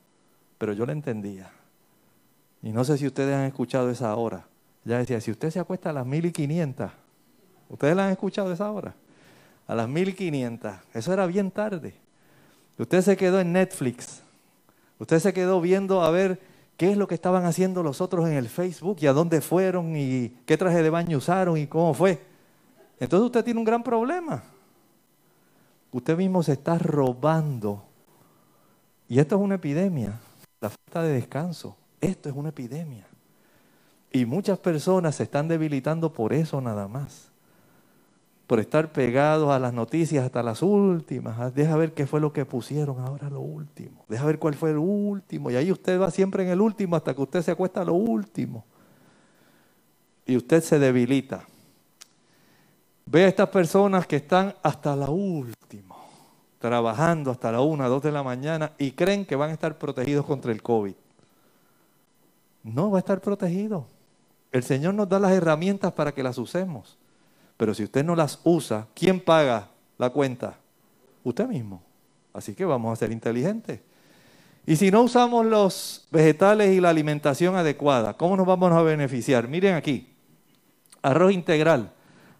[0.59, 1.49] pero yo la entendía.
[2.61, 4.49] Y no sé si ustedes han escuchado esa hora.
[4.83, 6.91] Ya decía, si usted se acuesta a las 1500,
[7.69, 8.97] ¿ustedes la han escuchado esa hora?
[9.69, 11.95] A las 1500, eso era bien tarde.
[12.79, 14.23] Usted se quedó en Netflix.
[14.99, 16.41] Usted se quedó viendo a ver
[16.79, 19.97] qué es lo que estaban haciendo los otros en el Facebook y a dónde fueron
[19.97, 22.23] y qué traje de baño usaron y cómo fue.
[23.01, 24.43] Entonces usted tiene un gran problema.
[25.91, 27.83] Usted mismo se está robando.
[29.09, 30.21] Y esto es una epidemia,
[30.61, 31.77] la falta de descanso.
[32.01, 33.07] Esto es una epidemia.
[34.13, 37.29] Y muchas personas se están debilitando por eso nada más
[38.49, 41.39] por estar pegados a las noticias hasta las últimas.
[41.39, 44.07] Ah, deja ver qué fue lo que pusieron ahora lo último.
[44.09, 45.51] Deja ver cuál fue el último.
[45.51, 47.93] Y ahí usted va siempre en el último hasta que usted se acuesta a lo
[47.93, 48.65] último.
[50.25, 51.45] Y usted se debilita.
[53.05, 55.97] Ve a estas personas que están hasta la última,
[56.59, 60.25] trabajando hasta la una, dos de la mañana y creen que van a estar protegidos
[60.25, 60.95] contra el COVID.
[62.65, 63.85] No va a estar protegido.
[64.53, 66.97] El Señor nos da las herramientas para que las usemos.
[67.59, 69.69] Pero si usted no las usa, ¿quién paga
[69.99, 70.57] la cuenta?
[71.25, 71.83] Usted mismo.
[72.33, 73.81] Así que vamos a ser inteligentes.
[74.65, 79.49] Y si no usamos los vegetales y la alimentación adecuada, ¿cómo nos vamos a beneficiar?
[79.49, 80.15] Miren aquí,
[81.03, 81.91] arroz integral,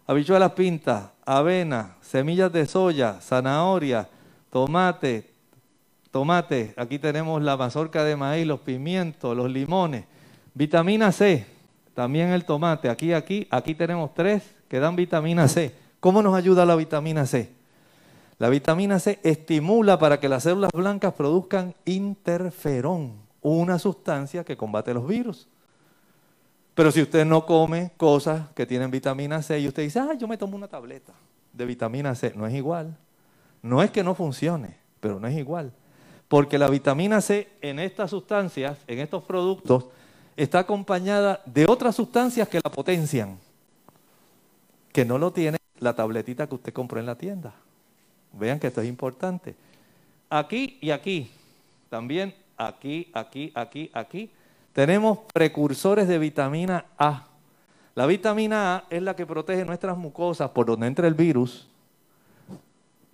[0.07, 4.07] habichuelas pintas, avena, semillas de soya, zanahoria,
[4.51, 5.31] tomate,
[6.11, 10.05] tomate, aquí tenemos la mazorca de maíz, los pimientos, los limones,
[10.53, 11.45] vitamina C,
[11.93, 15.75] también el tomate, aquí, aquí, aquí tenemos tres que dan vitamina C.
[15.99, 17.51] ¿Cómo nos ayuda la vitamina C?
[18.37, 24.93] La vitamina C estimula para que las células blancas produzcan interferón, una sustancia que combate
[24.93, 25.47] los virus.
[26.73, 30.29] Pero si usted no come cosas que tienen vitamina C y usted dice, ah, yo
[30.29, 31.11] me tomo una tableta
[31.51, 32.95] de vitamina C, no es igual.
[33.61, 35.73] No es que no funcione, pero no es igual.
[36.29, 39.87] Porque la vitamina C en estas sustancias, en estos productos,
[40.37, 43.37] está acompañada de otras sustancias que la potencian,
[44.91, 47.53] que no lo tiene la tabletita que usted compró en la tienda.
[48.33, 49.55] Vean que esto es importante.
[50.29, 51.31] Aquí y aquí,
[51.89, 54.29] también aquí, aquí, aquí, aquí,
[54.73, 57.27] tenemos precursores de vitamina A.
[57.95, 61.67] La vitamina A es la que protege nuestras mucosas por donde entra el virus.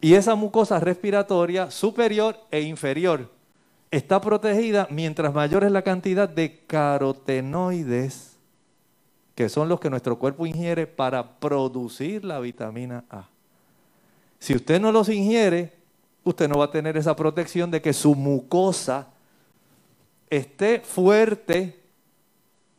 [0.02, 3.32] Y esa mucosa respiratoria superior e inferior
[3.90, 8.35] está protegida mientras mayor es la cantidad de carotenoides,
[9.36, 13.28] que son los que nuestro cuerpo ingiere para producir la vitamina A.
[14.40, 15.74] Si usted no los ingiere,
[16.24, 19.10] usted no va a tener esa protección de que su mucosa
[20.30, 21.82] esté fuerte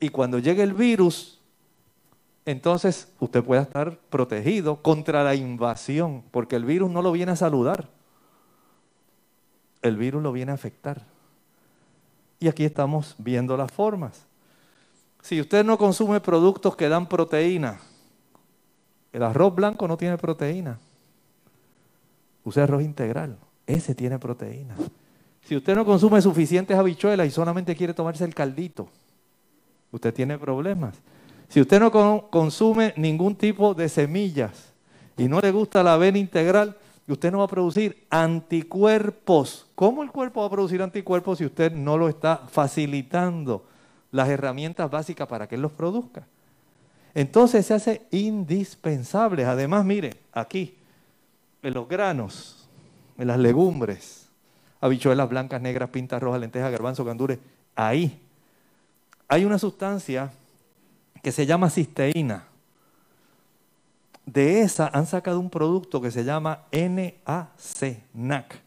[0.01, 1.41] y cuando llegue el virus,
[2.45, 7.37] entonces usted pueda estar protegido contra la invasión, porque el virus no lo viene a
[7.37, 7.89] saludar,
[9.83, 11.03] el virus lo viene a afectar.
[12.39, 14.26] Y aquí estamos viendo las formas.
[15.27, 17.81] Si usted no consume productos que dan proteína,
[19.13, 20.79] el arroz blanco no tiene proteína.
[22.45, 23.37] Use arroz integral.
[23.67, 24.77] Ese tiene proteína.
[25.43, 28.87] Si usted no consume suficientes habichuelas y solamente quiere tomarse el caldito,
[29.91, 30.95] usted tiene problemas.
[31.49, 31.91] Si usted no
[32.31, 34.75] consume ningún tipo de semillas
[35.17, 36.77] y no le gusta la avena integral,
[37.09, 39.67] usted no va a producir anticuerpos.
[39.75, 43.65] ¿Cómo el cuerpo va a producir anticuerpos si usted no lo está facilitando
[44.17, 46.27] las herramientas básicas para que él los produzca?
[47.15, 49.45] Entonces se hace indispensable.
[49.45, 50.77] Además, mire, aquí,
[51.63, 52.69] en los granos,
[53.17, 54.29] en las legumbres,
[54.81, 57.39] habichuelas blancas, negras, pintas rojas, lentejas, garbanzo, gandures,
[57.75, 58.21] ahí
[59.29, 60.31] hay una sustancia
[61.23, 62.45] que se llama cisteína.
[64.27, 67.15] De esa han sacado un producto que se llama NAC,
[68.13, 68.61] NAC,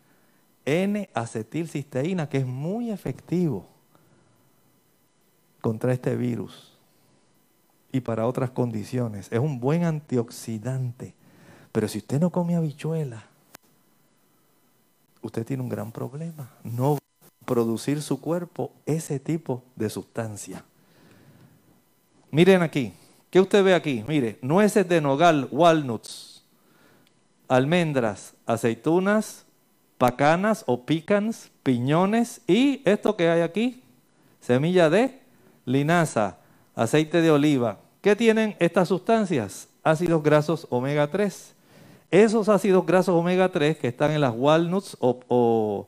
[0.65, 3.68] N-acetilcisteína, que es muy efectivo
[5.61, 6.77] contra este virus
[7.91, 9.27] y para otras condiciones.
[9.31, 11.13] Es un buen antioxidante.
[11.71, 13.25] Pero si usted no come habichuela,
[15.21, 16.51] usted tiene un gran problema.
[16.63, 16.97] No
[17.45, 20.63] producir su cuerpo ese tipo de sustancia.
[22.31, 22.93] Miren aquí,
[23.31, 24.03] ¿qué usted ve aquí?
[24.07, 26.43] Mire, nueces de nogal, walnuts,
[27.47, 29.45] almendras, aceitunas,
[29.97, 33.83] pacanas o picans, piñones y esto que hay aquí,
[34.39, 35.18] semilla de
[35.69, 36.37] linaza,
[36.75, 37.77] aceite de oliva.
[38.01, 39.69] ¿Qué tienen estas sustancias?
[39.83, 41.53] Ácidos grasos omega 3.
[42.09, 45.87] Esos ácidos grasos omega 3 que están en las walnuts o,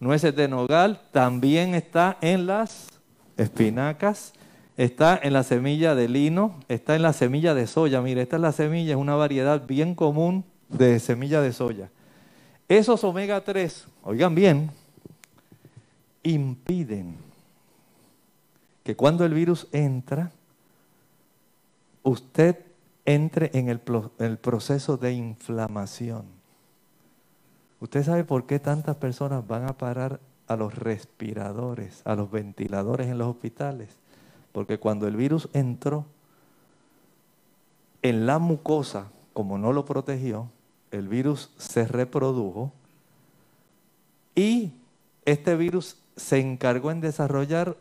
[0.00, 2.88] nueces de nogal, también está en las
[3.36, 4.32] espinacas,
[4.76, 8.00] está en la semilla de lino, está en la semilla de soya.
[8.00, 11.90] Mire, esta es la semilla, es una variedad bien común de semilla de soya.
[12.66, 14.70] Esos omega 3, oigan bien,
[16.22, 17.29] impiden
[18.90, 20.32] que cuando el virus entra,
[22.02, 22.58] usted
[23.04, 23.80] entre en el,
[24.18, 26.24] el proceso de inflamación.
[27.78, 30.18] ¿Usted sabe por qué tantas personas van a parar
[30.48, 33.90] a los respiradores, a los ventiladores en los hospitales?
[34.50, 36.04] Porque cuando el virus entró
[38.02, 40.48] en la mucosa, como no lo protegió,
[40.90, 42.72] el virus se reprodujo
[44.34, 44.72] y
[45.26, 47.76] este virus se encargó en desarrollar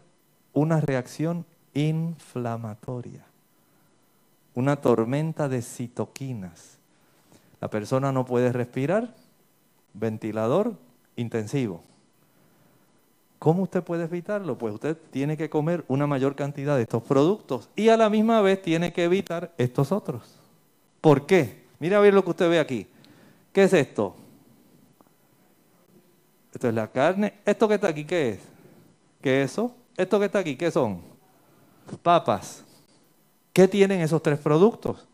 [0.60, 3.30] una reacción inflamatoria
[4.60, 6.78] una tormenta de citoquinas.
[7.62, 9.14] La persona no puede respirar,
[9.94, 10.74] ventilador
[11.16, 11.82] intensivo.
[13.40, 14.58] ¿Cómo usted puede evitarlo?
[14.58, 18.42] Pues usted tiene que comer una mayor cantidad de estos productos y a la misma
[18.42, 20.24] vez tiene que evitar estos otros.
[21.00, 21.64] ¿Por qué?
[21.80, 22.86] Mira a ver lo que usted ve aquí.
[23.54, 24.14] ¿Qué es esto?
[26.54, 27.36] Esto es la carne.
[27.46, 28.40] ¿Esto que está aquí qué es?
[29.22, 29.74] ¿Qué es eso?
[30.00, 31.02] ¿Esto que está aquí qué son?
[32.02, 32.64] Papas.
[33.52, 35.06] ¿Qué tienen esos tres productos?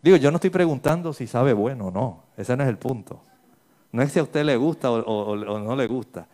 [0.00, 2.22] Digo, yo no estoy preguntando si sabe bueno o no.
[2.38, 3.20] Ese no es el punto.
[3.92, 6.26] No es si a usted le gusta o, no le gusta.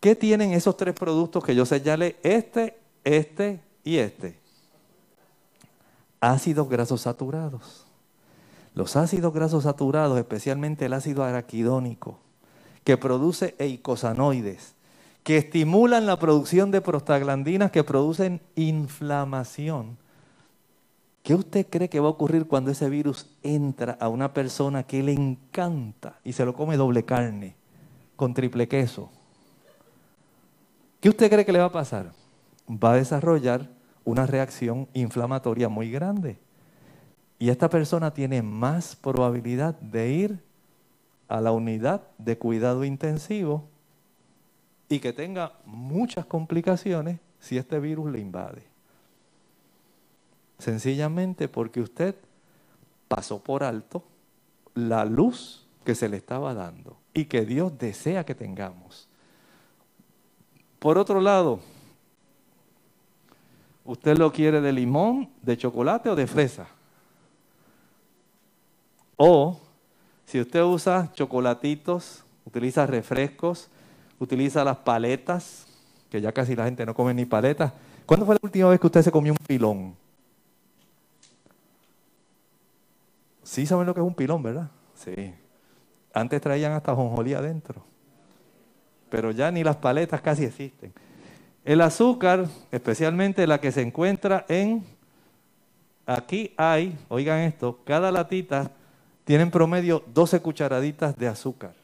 [0.00, 2.16] ¿Qué tienen esos tres productos que yo señalé?
[2.22, 4.38] Este, este y este.
[6.20, 7.86] Ácidos grasos saturados.
[8.74, 12.18] Los ácidos grasos saturados, especialmente el ácido araquidónico,
[12.84, 14.74] que produce eicosanoides,
[15.28, 19.98] que estimulan la producción de prostaglandinas que producen inflamación.
[21.22, 25.02] ¿Qué usted cree que va a ocurrir cuando ese virus entra a una persona que
[25.02, 27.56] le encanta y se lo come doble carne
[28.16, 29.10] con triple queso?
[30.98, 32.12] ¿Qué usted cree que le va a pasar?
[32.66, 33.68] Va a desarrollar
[34.06, 36.38] una reacción inflamatoria muy grande.
[37.38, 40.42] Y esta persona tiene más probabilidad de ir
[41.28, 43.68] a la unidad de cuidado intensivo
[44.88, 48.62] y que tenga muchas complicaciones si este virus le invade.
[50.58, 52.14] Sencillamente porque usted
[53.06, 54.02] pasó por alto
[54.74, 59.08] la luz que se le estaba dando y que Dios desea que tengamos.
[60.78, 61.60] Por otro lado,
[63.84, 66.68] ¿usted lo quiere de limón, de chocolate o de fresa?
[69.16, 69.60] O
[70.24, 73.68] si usted usa chocolatitos, utiliza refrescos,
[74.18, 75.66] utiliza las paletas,
[76.10, 77.72] que ya casi la gente no come ni paletas.
[78.06, 79.94] ¿Cuándo fue la última vez que usted se comió un pilón?
[83.42, 84.70] Sí saben lo que es un pilón, ¿verdad?
[84.94, 85.34] Sí.
[86.12, 87.82] Antes traían hasta jonjolí adentro.
[89.10, 90.92] Pero ya ni las paletas casi existen.
[91.64, 94.84] El azúcar, especialmente la que se encuentra en...
[96.06, 98.70] Aquí hay, oigan esto, cada latita
[99.24, 101.74] tiene en promedio 12 cucharaditas de azúcar.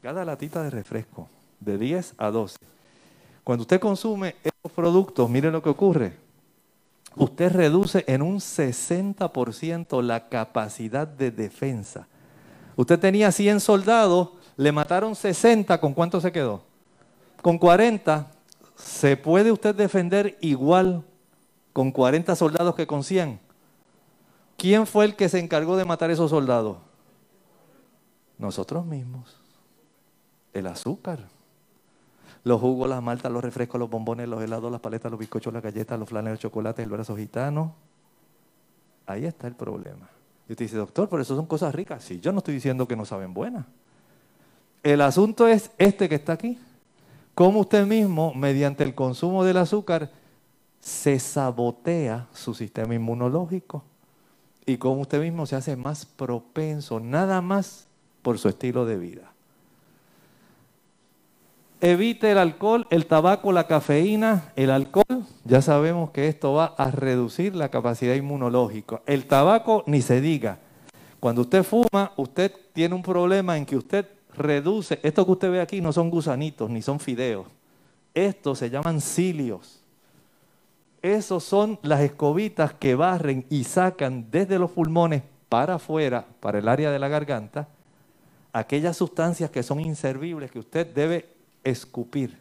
[0.00, 1.28] Cada latita de refresco,
[1.60, 2.58] de 10 a 12.
[3.44, 6.26] Cuando usted consume estos productos, mire lo que ocurre
[7.16, 12.06] usted reduce en un 60% la capacidad de defensa.
[12.76, 16.62] Usted tenía 100 soldados, le mataron 60, ¿con cuánto se quedó?
[17.42, 18.30] Con 40.
[18.76, 21.02] ¿Se puede usted defender igual
[21.72, 23.40] con 40 soldados que con 100?
[24.58, 26.78] ¿Quién fue el que se encargó de matar esos soldados?
[28.38, 29.38] Nosotros mismos.
[30.52, 31.20] El azúcar
[32.46, 35.64] los jugos, las maltas, los refrescos, los bombones, los helados, las paletas, los bizcochos, las
[35.64, 37.74] galletas, los flanes, los chocolates, el brazo gitano.
[39.04, 40.08] Ahí está el problema.
[40.48, 42.04] Y usted dice, doctor, pero eso son cosas ricas.
[42.04, 43.66] Sí, yo no estoy diciendo que no saben buenas.
[44.84, 46.56] El asunto es este que está aquí.
[47.34, 50.12] Cómo usted mismo, mediante el consumo del azúcar,
[50.78, 53.82] se sabotea su sistema inmunológico.
[54.64, 57.88] Y cómo usted mismo se hace más propenso, nada más
[58.22, 59.32] por su estilo de vida.
[61.86, 65.24] Evite el alcohol, el tabaco, la cafeína, el alcohol.
[65.44, 69.02] Ya sabemos que esto va a reducir la capacidad inmunológica.
[69.06, 70.58] El tabaco ni se diga.
[71.20, 74.04] Cuando usted fuma, usted tiene un problema en que usted
[74.36, 74.98] reduce.
[75.04, 77.46] Esto que usted ve aquí no son gusanitos ni son fideos.
[78.14, 79.80] Estos se llaman cilios.
[81.02, 86.66] Esos son las escobitas que barren y sacan desde los pulmones para afuera, para el
[86.66, 87.68] área de la garganta,
[88.52, 91.35] aquellas sustancias que son inservibles que usted debe
[91.66, 92.38] escupir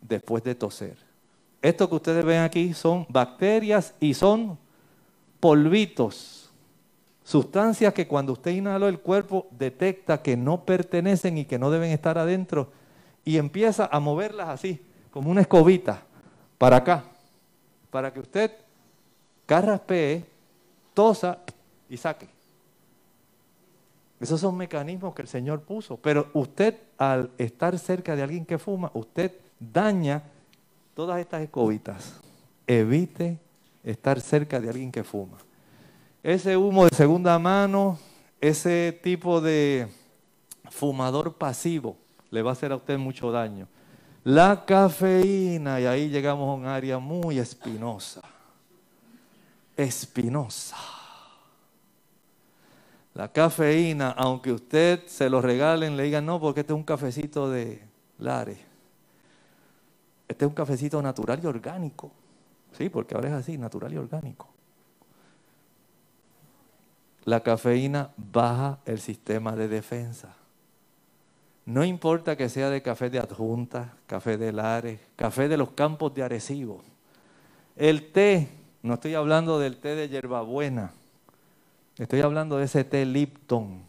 [0.00, 0.96] después de toser.
[1.60, 4.58] Esto que ustedes ven aquí son bacterias y son
[5.38, 6.50] polvitos,
[7.22, 11.90] sustancias que cuando usted inhaló el cuerpo detecta que no pertenecen y que no deben
[11.90, 12.72] estar adentro
[13.24, 14.80] y empieza a moverlas así,
[15.10, 16.02] como una escobita,
[16.58, 17.04] para acá,
[17.90, 18.50] para que usted
[19.46, 20.24] carraspee,
[20.94, 21.38] tosa
[21.88, 22.33] y saque.
[24.20, 25.96] Esos son mecanismos que el Señor puso.
[25.96, 30.22] Pero usted, al estar cerca de alguien que fuma, usted daña
[30.94, 32.20] todas estas escobitas.
[32.66, 33.38] Evite
[33.82, 35.38] estar cerca de alguien que fuma.
[36.22, 37.98] Ese humo de segunda mano,
[38.40, 39.88] ese tipo de
[40.70, 41.96] fumador pasivo,
[42.30, 43.68] le va a hacer a usted mucho daño.
[44.24, 48.22] La cafeína, y ahí llegamos a un área muy espinosa.
[49.76, 50.93] Espinosa.
[53.14, 57.48] La cafeína, aunque usted se lo regalen, le digan no, porque este es un cafecito
[57.48, 57.80] de
[58.18, 58.58] Lare.
[60.26, 62.10] Este es un cafecito natural y orgánico.
[62.72, 64.48] Sí, porque ahora es así, natural y orgánico.
[67.24, 70.34] La cafeína baja el sistema de defensa.
[71.66, 76.12] No importa que sea de café de adjunta, café de Lares, café de los campos
[76.14, 76.82] de Arecibo.
[77.76, 78.48] El té,
[78.82, 80.90] no estoy hablando del té de hierbabuena
[81.98, 83.82] Estoy hablando de ese té Lipton,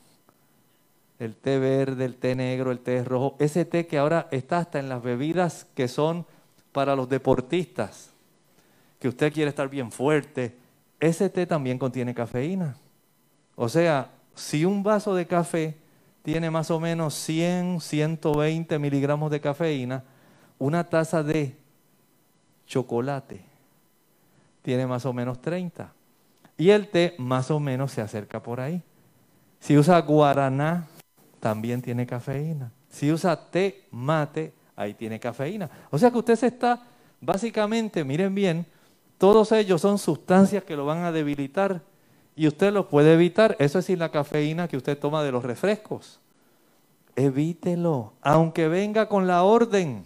[1.17, 4.79] el té verde, el té negro, el té rojo, ese té que ahora está hasta
[4.79, 6.25] en las bebidas que son
[6.71, 8.11] para los deportistas,
[8.99, 10.55] que usted quiere estar bien fuerte,
[10.99, 12.75] ese té también contiene cafeína.
[13.55, 15.75] O sea, si un vaso de café
[16.21, 20.03] tiene más o menos 100, 120 miligramos de cafeína,
[20.59, 21.55] una taza de
[22.67, 23.41] chocolate
[24.61, 25.94] tiene más o menos 30.
[26.57, 28.81] Y el té más o menos se acerca por ahí.
[29.59, 30.87] Si usa guaraná,
[31.39, 32.71] también tiene cafeína.
[32.89, 35.69] Si usa té mate, ahí tiene cafeína.
[35.91, 36.83] O sea que usted se está,
[37.19, 38.65] básicamente, miren bien,
[39.17, 41.81] todos ellos son sustancias que lo van a debilitar
[42.35, 43.55] y usted los puede evitar.
[43.59, 46.19] Eso es sin la cafeína que usted toma de los refrescos.
[47.15, 50.05] Evítelo, aunque venga con la orden.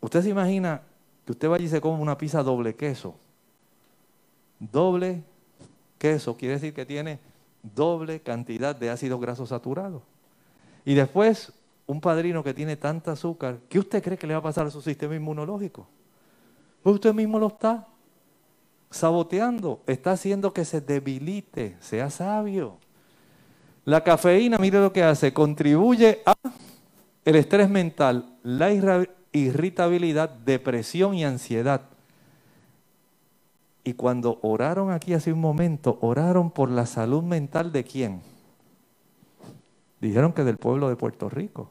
[0.00, 0.82] Usted se imagina
[1.24, 3.14] que usted vaya y se come una pizza doble queso.
[4.60, 5.24] Doble
[5.98, 7.18] queso quiere decir que tiene
[7.62, 10.02] doble cantidad de ácidos grasos saturados.
[10.84, 11.52] Y después,
[11.86, 14.70] un padrino que tiene tanta azúcar, ¿qué usted cree que le va a pasar a
[14.70, 15.86] su sistema inmunológico?
[16.82, 17.86] Pues usted mismo lo está
[18.90, 22.78] saboteando, está haciendo que se debilite, sea sabio.
[23.84, 26.34] La cafeína, mire lo que hace, contribuye a
[27.24, 28.70] el estrés mental, la
[29.32, 31.82] irritabilidad, depresión y ansiedad.
[33.82, 38.20] Y cuando oraron aquí hace un momento, oraron por la salud mental de quién?
[40.00, 41.70] Dijeron que del pueblo de Puerto Rico.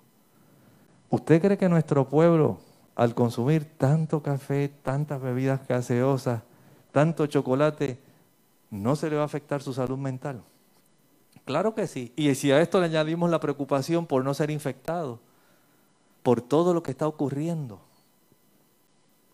[1.09, 2.59] ¿Usted cree que nuestro pueblo
[2.95, 6.41] al consumir tanto café, tantas bebidas gaseosas,
[6.91, 7.99] tanto chocolate,
[8.69, 10.43] no se le va a afectar su salud mental?
[11.45, 12.13] Claro que sí.
[12.15, 15.19] Y si a esto le añadimos la preocupación por no ser infectado,
[16.21, 17.79] por todo lo que está ocurriendo,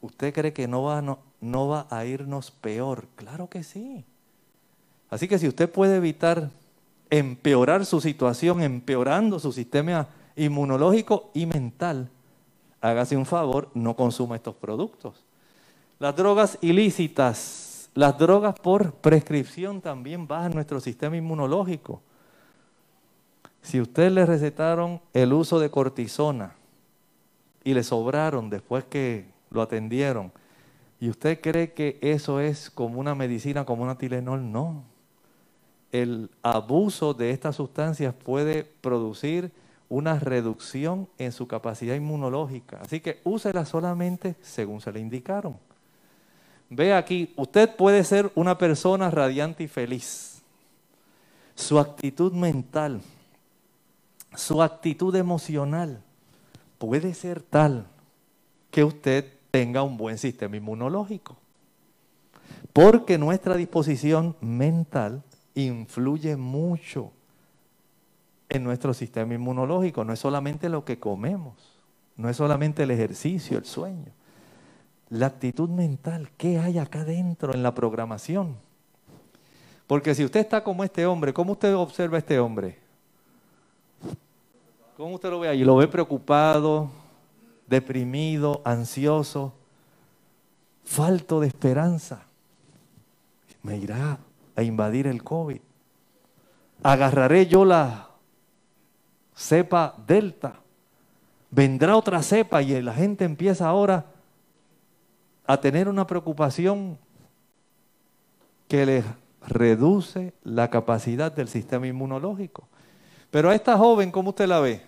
[0.01, 1.19] ¿usted cree que no va, no,
[1.51, 3.07] no va a irnos peor?
[3.15, 4.03] Claro que sí.
[5.09, 6.49] Así que si usted puede evitar
[7.09, 12.09] empeorar su situación, empeorando su sistema inmunológico y mental,
[12.81, 15.23] hágase un favor, no consuma estos productos.
[15.99, 22.01] Las drogas ilícitas, las drogas por prescripción también bajan nuestro sistema inmunológico.
[23.61, 26.55] Si usted le recetaron el uso de cortisona
[27.63, 30.31] y le sobraron después que lo atendieron,
[30.99, 34.83] y usted cree que eso es como una medicina, como una Tilenol, no.
[35.91, 39.51] El abuso de estas sustancias puede producir
[39.89, 42.79] una reducción en su capacidad inmunológica.
[42.81, 45.57] Así que úsela solamente según se le indicaron.
[46.69, 50.41] Ve aquí, usted puede ser una persona radiante y feliz.
[51.53, 53.01] Su actitud mental,
[54.35, 56.01] su actitud emocional
[56.77, 57.87] puede ser tal
[58.71, 61.37] que usted tenga un buen sistema inmunológico.
[62.73, 67.13] Porque nuestra disposición mental influye mucho
[68.49, 70.03] en nuestro sistema inmunológico.
[70.03, 71.53] No es solamente lo que comemos,
[72.17, 74.11] no es solamente el ejercicio, el sueño.
[75.07, 78.57] La actitud mental, ¿qué hay acá dentro en la programación?
[79.87, 82.77] Porque si usted está como este hombre, ¿cómo usted observa a este hombre?
[84.97, 85.63] ¿Cómo usted lo ve ahí?
[85.63, 86.89] ¿Lo ve preocupado,
[87.67, 89.53] deprimido, ansioso,
[90.83, 92.23] falto de esperanza?
[93.63, 94.19] Me irá
[94.55, 95.59] a invadir el COVID.
[96.83, 98.09] Agarraré yo la
[99.35, 100.59] cepa delta.
[101.51, 104.05] Vendrá otra cepa y la gente empieza ahora
[105.47, 106.97] a tener una preocupación
[108.67, 109.05] que les
[109.47, 112.67] reduce la capacidad del sistema inmunológico.
[113.31, 114.81] Pero a esta joven, ¿cómo usted la ve?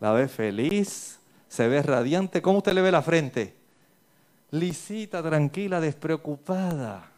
[0.00, 1.20] La ve feliz,
[1.52, 2.40] se ve radiante.
[2.40, 3.54] ¿Cómo usted le ve la frente?
[4.52, 7.10] Lisita, tranquila, despreocupada.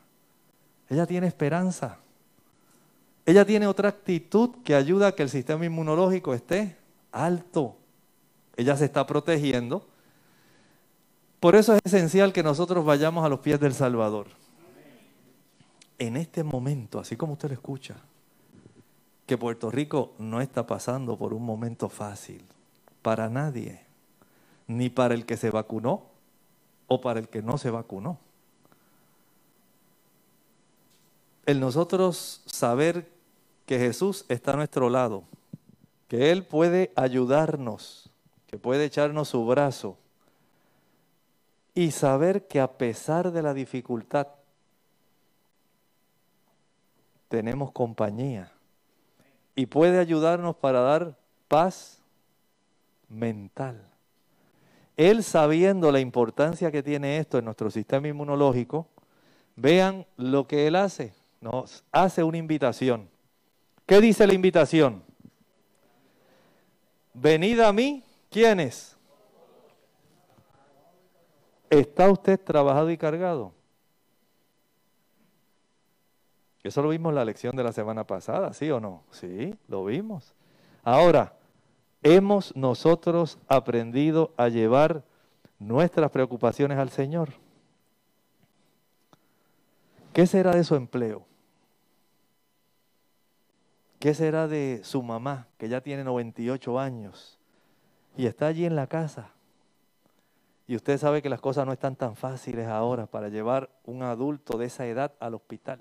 [0.88, 1.98] Ella tiene esperanza.
[3.24, 6.76] Ella tiene otra actitud que ayuda a que el sistema inmunológico esté
[7.12, 7.76] alto.
[8.56, 9.86] Ella se está protegiendo.
[11.38, 14.26] Por eso es esencial que nosotros vayamos a los pies del Salvador.
[15.96, 17.94] En este momento, así como usted lo escucha,
[19.26, 22.42] que Puerto Rico no está pasando por un momento fácil
[23.00, 23.83] para nadie,
[24.66, 26.06] ni para el que se vacunó
[26.86, 28.18] o para el que no se vacunó.
[31.46, 33.10] El nosotros saber
[33.66, 35.24] que Jesús está a nuestro lado,
[36.08, 38.10] que Él puede ayudarnos,
[38.46, 39.98] que puede echarnos su brazo
[41.74, 44.28] y saber que a pesar de la dificultad
[47.28, 48.52] tenemos compañía
[49.56, 51.16] y puede ayudarnos para dar
[51.48, 51.98] paz
[53.08, 53.93] mental.
[54.96, 58.88] Él sabiendo la importancia que tiene esto en nuestro sistema inmunológico,
[59.56, 63.08] vean lo que Él hace, nos hace una invitación.
[63.86, 65.02] ¿Qué dice la invitación?
[67.12, 68.96] Venid a mí, ¿quiénes?
[71.70, 73.52] ¿Está usted trabajado y cargado?
[76.62, 79.02] Eso lo vimos en la lección de la semana pasada, ¿sí o no?
[79.10, 80.34] Sí, lo vimos.
[80.82, 81.34] Ahora,
[82.04, 85.02] ¿hemos nosotros aprendido a llevar
[85.58, 87.30] nuestras preocupaciones al Señor?
[90.12, 91.26] ¿Qué será de su empleo?
[93.98, 97.38] ¿Qué será de su mamá, que ya tiene 98 años
[98.16, 99.30] y está allí en la casa?
[100.66, 104.58] Y usted sabe que las cosas no están tan fáciles ahora para llevar un adulto
[104.58, 105.80] de esa edad al hospital.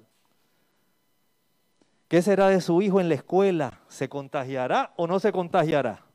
[2.07, 3.81] ¿Qué será de su hijo en la escuela?
[3.89, 6.12] ¿Se contagiará o no se contagiará?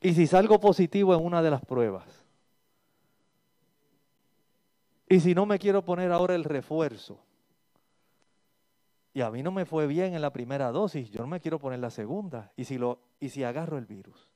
[0.00, 2.24] ¿Y si salgo positivo en una de las pruebas?
[5.08, 7.20] ¿Y si no me quiero poner ahora el refuerzo?
[9.12, 11.58] Y a mí no me fue bien en la primera dosis, yo no me quiero
[11.58, 12.52] poner la segunda.
[12.56, 14.30] ¿Y si, lo, y si agarro el virus?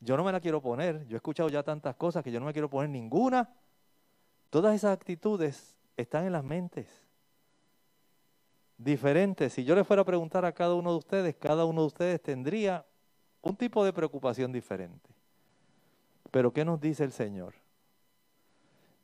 [0.00, 2.46] Yo no me la quiero poner, yo he escuchado ya tantas cosas que yo no
[2.46, 3.50] me quiero poner ninguna.
[4.50, 6.88] Todas esas actitudes están en las mentes
[8.76, 9.52] diferentes.
[9.52, 12.22] Si yo le fuera a preguntar a cada uno de ustedes, cada uno de ustedes
[12.22, 12.84] tendría
[13.42, 15.08] un tipo de preocupación diferente.
[16.30, 17.54] Pero ¿qué nos dice el Señor?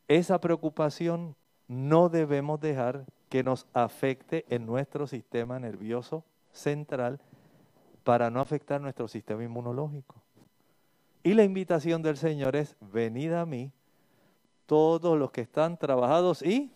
[0.09, 1.34] Esa preocupación
[1.68, 7.20] no debemos dejar que nos afecte en nuestro sistema nervioso central
[8.05, 10.22] para no afectar nuestro sistema inmunológico.
[11.24, 13.72] Y la invitación del Señor es, venid a mí
[14.66, 16.70] todos los que están trabajados y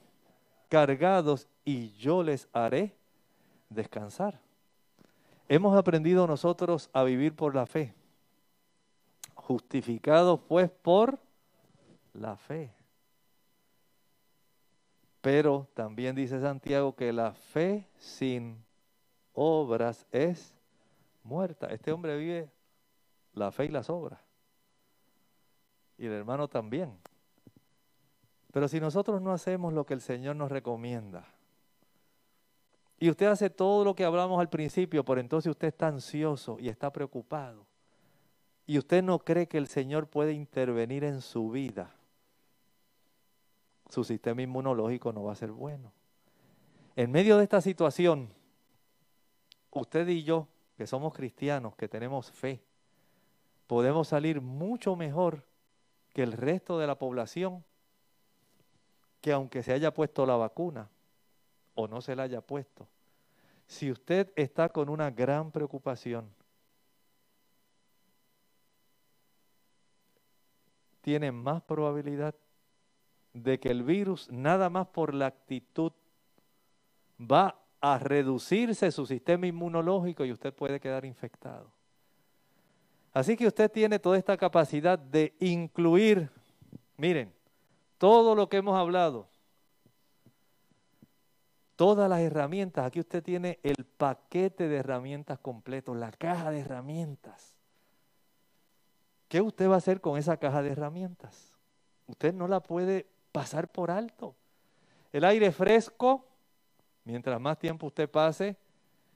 [0.69, 2.97] cargados y yo les haré
[3.69, 4.41] descansar.
[5.53, 7.93] Hemos aprendido nosotros a vivir por la fe,
[9.35, 11.19] justificados pues por
[12.15, 12.73] la fe.
[15.21, 18.65] Pero también dice Santiago que la fe sin
[19.35, 20.55] obras es
[21.25, 21.67] muerta.
[21.67, 22.49] Este hombre vive
[23.33, 24.21] la fe y las obras.
[25.99, 26.97] Y el hermano también.
[28.53, 31.27] Pero si nosotros no hacemos lo que el Señor nos recomienda,
[33.03, 36.69] y usted hace todo lo que hablamos al principio, por entonces usted está ansioso y
[36.69, 37.67] está preocupado,
[38.67, 41.95] y usted no cree que el Señor puede intervenir en su vida,
[43.89, 45.93] su sistema inmunológico no va a ser bueno.
[46.95, 48.29] En medio de esta situación,
[49.71, 50.47] usted y yo,
[50.77, 52.63] que somos cristianos, que tenemos fe,
[53.67, 55.47] podemos salir mucho mejor
[56.13, 57.65] que el resto de la población,
[59.23, 60.91] que aunque se haya puesto la vacuna
[61.81, 62.87] o no se la haya puesto,
[63.67, 66.29] si usted está con una gran preocupación,
[71.01, 72.35] tiene más probabilidad
[73.33, 75.93] de que el virus, nada más por la actitud,
[77.21, 81.71] va a reducirse su sistema inmunológico y usted puede quedar infectado.
[83.13, 86.31] Así que usted tiene toda esta capacidad de incluir,
[86.97, 87.33] miren,
[87.99, 89.30] todo lo que hemos hablado,
[91.81, 97.57] todas las herramientas, aquí usted tiene el paquete de herramientas completo, la caja de herramientas.
[99.29, 101.57] ¿Qué usted va a hacer con esa caja de herramientas?
[102.07, 104.35] Usted no la puede pasar por alto.
[105.11, 106.27] El aire fresco,
[107.05, 108.59] mientras más tiempo usted pase,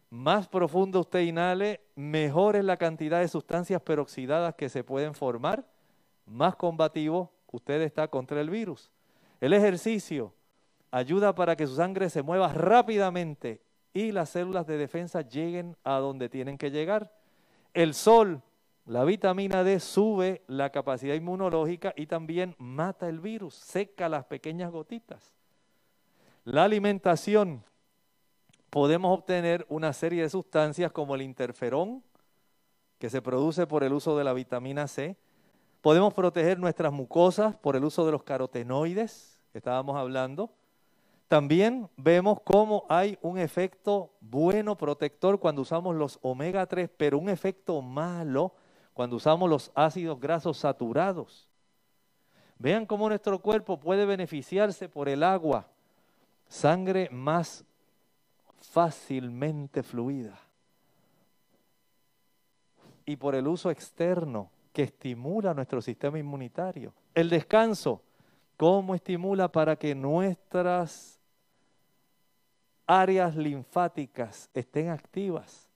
[0.09, 5.67] más profundo usted inhale, mejor es la cantidad de sustancias peroxidadas que se pueden formar,
[6.25, 8.91] más combativo usted está contra el virus.
[9.39, 10.33] El ejercicio
[10.95, 13.61] ayuda para que su sangre se mueva rápidamente
[13.93, 17.13] y las células de defensa lleguen a donde tienen que llegar.
[17.73, 18.43] El sol,
[18.87, 24.71] la vitamina D sube la capacidad inmunológica y también mata el virus, seca las pequeñas
[24.71, 25.35] gotitas.
[26.45, 27.65] La alimentación
[28.71, 32.05] podemos obtener una serie de sustancias como el interferón,
[33.01, 35.17] que se produce por el uso de la vitamina C.
[35.81, 40.53] Podemos proteger nuestras mucosas por el uso de los carotenoides, que estábamos hablando.
[41.35, 47.29] También vemos cómo hay un efecto bueno protector cuando usamos los omega 3, pero un
[47.29, 48.55] efecto malo
[48.93, 51.49] cuando usamos los ácidos grasos saturados.
[52.57, 55.67] Vean cómo nuestro cuerpo puede beneficiarse por el agua,
[56.47, 57.65] sangre más
[58.61, 60.39] fácilmente fluida.
[63.07, 66.95] Y por el uso externo que estimula nuestro sistema inmunitario.
[67.13, 68.03] El descanso,
[68.57, 71.14] ¿cómo estimula para que nuestras
[72.87, 75.69] áreas linfáticas estén activas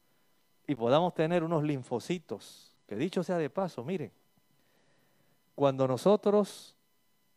[0.67, 2.77] y podamos tener unos linfocitos?
[2.87, 4.13] Que dicho sea de paso, miren,
[5.55, 6.77] cuando nosotros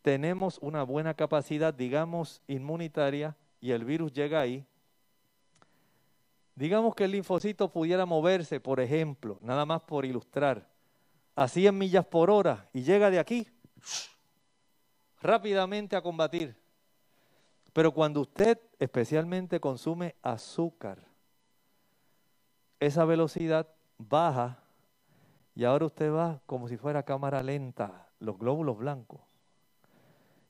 [0.01, 4.65] tenemos una buena capacidad, digamos, inmunitaria, y el virus llega ahí,
[6.61, 10.67] Digamos que el linfocito pudiera moverse, por ejemplo, nada más por ilustrar,
[11.35, 13.47] a 100 millas por hora y llega de aquí
[15.21, 16.55] rápidamente a combatir.
[17.73, 20.99] Pero cuando usted especialmente consume azúcar,
[22.79, 23.67] esa velocidad
[23.97, 24.63] baja
[25.55, 29.21] y ahora usted va como si fuera cámara lenta, los glóbulos blancos.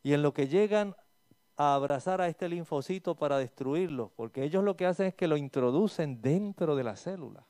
[0.04, 0.96] Y en lo que llegan
[1.58, 5.38] a abrazar a este linfocito para destruirlo, porque ellos lo que hacen es que lo
[5.38, 7.46] introducen dentro de la célula.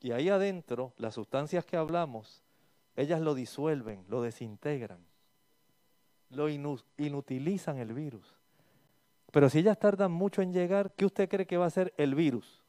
[0.00, 2.42] Y ahí adentro, las sustancias que hablamos,
[2.96, 5.06] ellas lo disuelven, lo desintegran,
[6.30, 8.34] lo inutilizan el virus.
[9.30, 12.14] Pero si ellas tardan mucho en llegar, ¿qué usted cree que va a ser el
[12.14, 12.62] virus?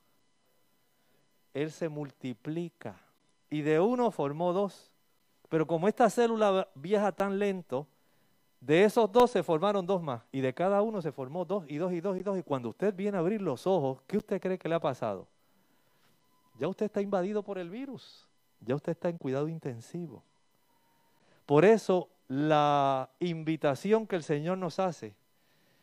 [1.53, 2.99] Él se multiplica.
[3.49, 4.91] Y de uno formó dos.
[5.49, 7.88] Pero como esta célula viaja tan lento,
[8.62, 10.24] de esos dos se formaron dos más.
[10.32, 12.38] Y de cada uno se formó dos y dos y dos y dos.
[12.38, 15.28] Y cuando usted viene a abrir los ojos, ¿qué usted cree que le ha pasado?
[16.59, 18.28] Ya usted está invadido por el virus.
[18.62, 20.24] Ya usted está en cuidado intensivo.
[21.47, 25.13] Por eso la invitación que el Señor nos hace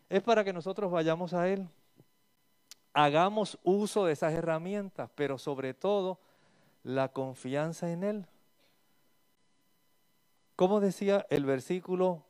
[0.08, 1.68] es para que nosotros vayamos a Él,
[2.94, 6.18] hagamos uso de esas herramientas, pero sobre todo
[6.84, 8.26] la confianza en Él.
[10.56, 12.24] Como decía el versículo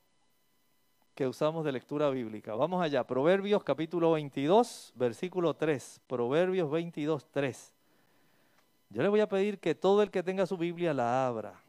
[1.14, 2.56] que usamos de lectura bíblica?
[2.56, 6.00] Vamos allá, Proverbios capítulo 22, versículo 3.
[6.08, 7.72] Proverbios 22, 3.
[8.90, 11.67] Yo le voy a pedir que todo el que tenga su Biblia la abra.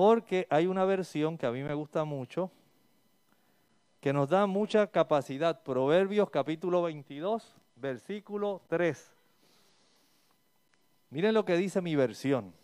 [0.00, 2.50] Porque hay una versión que a mí me gusta mucho,
[4.00, 5.62] que nos da mucha capacidad.
[5.62, 9.12] Proverbios capítulo 22, versículo 3.
[11.10, 12.54] Miren lo que dice mi versión.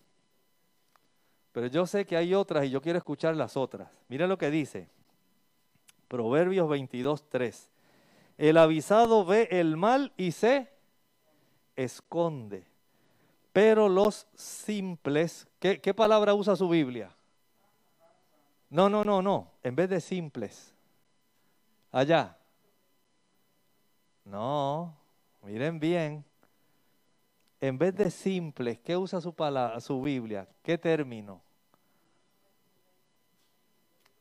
[1.53, 3.91] Pero yo sé que hay otras y yo quiero escuchar las otras.
[4.09, 4.89] Miren lo que dice.
[6.09, 7.70] Proverbios 22, 3.
[8.39, 10.70] El avisado ve el mal y se
[11.76, 12.64] esconde.
[13.53, 17.14] Pero los simples, ¿qué, ¿qué, palabra usa su Biblia?
[18.76, 19.52] No, no, no, no.
[19.62, 20.74] En vez de simples.
[21.90, 22.36] Allá.
[24.22, 24.94] No,
[25.40, 26.22] miren bien.
[27.58, 30.46] En vez de simples, ¿qué usa su, palabra, su Biblia?
[30.62, 31.40] ¿Qué término?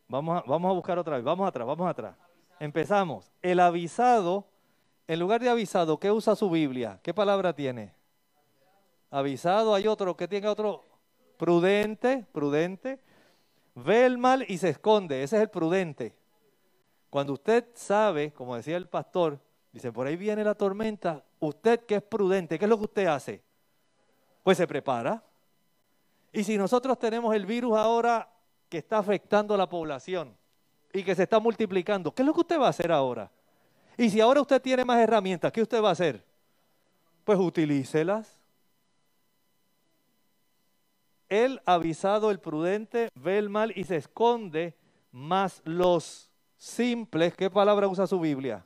[0.08, 1.26] Vamos a, vamos a buscar otra vez.
[1.26, 2.16] Vamos atrás, vamos atrás.
[2.58, 3.30] Empezamos.
[3.42, 4.48] El avisado,
[5.06, 6.98] en lugar de avisado, ¿qué usa su Biblia?
[7.04, 7.94] ¿Qué palabra tiene?
[9.12, 10.86] Avisado, hay otro que tenga otro.
[11.36, 13.02] Prudente, prudente.
[13.76, 15.22] Ve el mal y se esconde.
[15.22, 16.16] Ese es el prudente.
[17.10, 19.40] Cuando usted sabe, como decía el pastor,
[19.72, 23.06] dice, por ahí viene la tormenta, usted que es prudente, ¿qué es lo que usted
[23.08, 23.42] hace?
[24.44, 25.24] Pues se prepara.
[26.32, 28.30] Y si nosotros tenemos el virus ahora
[28.70, 30.36] que está afectando a la población
[30.92, 33.32] y que se está multiplicando, ¿qué es lo que usted va a hacer ahora?
[33.98, 36.24] Y si ahora usted tiene más herramientas, ¿qué usted va a hacer?
[37.24, 38.38] Pues utilícelas.
[41.30, 44.76] El avisado, el prudente, ve el mal y se esconde,
[45.12, 48.66] más los simples, ¿qué palabra usa su Biblia?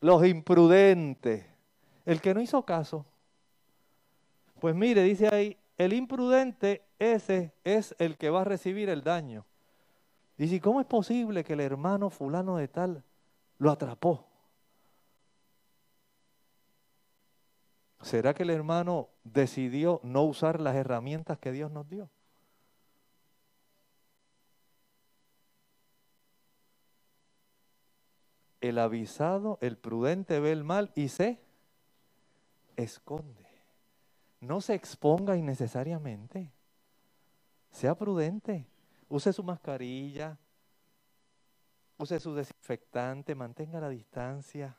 [0.00, 1.44] Los imprudentes.
[2.06, 3.04] El que no hizo caso.
[4.60, 9.46] Pues mire, dice ahí, el imprudente, ese es el que va a recibir el daño.
[10.36, 13.04] Dice, ¿cómo es posible que el hermano fulano de tal
[13.58, 14.29] lo atrapó?
[18.02, 22.10] ¿Será que el hermano decidió no usar las herramientas que Dios nos dio?
[28.60, 31.40] El avisado, el prudente ve el mal y se
[32.76, 33.46] esconde.
[34.40, 36.52] No se exponga innecesariamente.
[37.70, 38.66] Sea prudente.
[39.08, 40.38] Use su mascarilla.
[41.98, 43.34] Use su desinfectante.
[43.34, 44.76] Mantenga la distancia.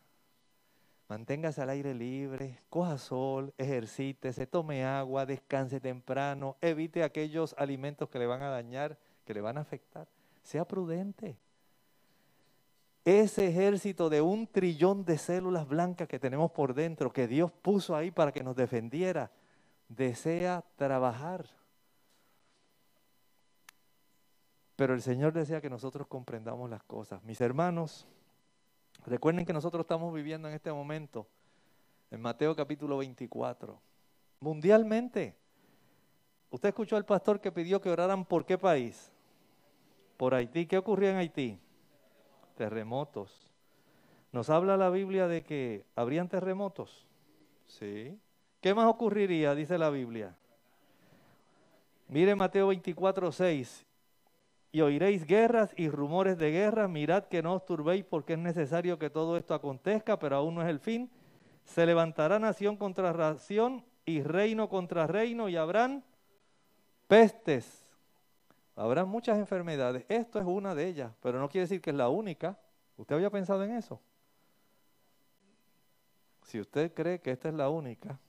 [1.12, 2.60] Manténgase al aire libre.
[2.70, 3.54] Coja sol.
[3.58, 4.48] Ejercítese.
[4.48, 5.26] Tome agua.
[5.26, 6.56] Descanse temprano.
[6.62, 10.08] Evite aquellos alimentos que le van a dañar, que le van a afectar.
[10.42, 11.38] Sea prudente
[13.04, 17.94] ese ejército de un trillón de células blancas que tenemos por dentro, que Dios puso
[17.94, 19.32] ahí para que nos defendiera,
[19.90, 21.46] desea trabajar.
[24.78, 27.22] Pero el Señor desea que nosotros comprendamos las cosas.
[27.24, 28.08] Mis hermanos,
[29.06, 31.28] recuerden que nosotros estamos viviendo en este momento,
[32.10, 33.80] en Mateo capítulo 24,
[34.40, 35.36] mundialmente.
[36.50, 39.12] ¿Usted escuchó al pastor que pidió que oraran por qué país?
[40.18, 40.66] Por Haití.
[40.66, 41.58] ¿Qué ocurrió en Haití?
[42.56, 43.50] Terremotos.
[44.32, 47.06] ¿Nos habla la Biblia de que habrían terremotos?
[47.68, 48.20] Sí.
[48.60, 49.56] ¿Qué más ocurriría?
[49.56, 50.36] Dice la Biblia.
[52.10, 53.86] Mire Mateo 24, 6.
[54.72, 56.88] Y oiréis guerras y rumores de guerra.
[56.88, 60.62] Mirad que no os turbéis porque es necesario que todo esto acontezca, pero aún no
[60.62, 61.10] es el fin.
[61.66, 66.04] Se levantará nación contra nación y reino contra reino y habrán
[67.08, 67.86] pestes.
[68.76, 70.06] Habrá muchas enfermedades.
[70.08, 72.58] Esto es una de ellas, pero no quiere decir que es la única.
[72.98, 74.00] ¿Usted había pensado en eso?
[76.44, 78.20] Si usted cree que esta es la única,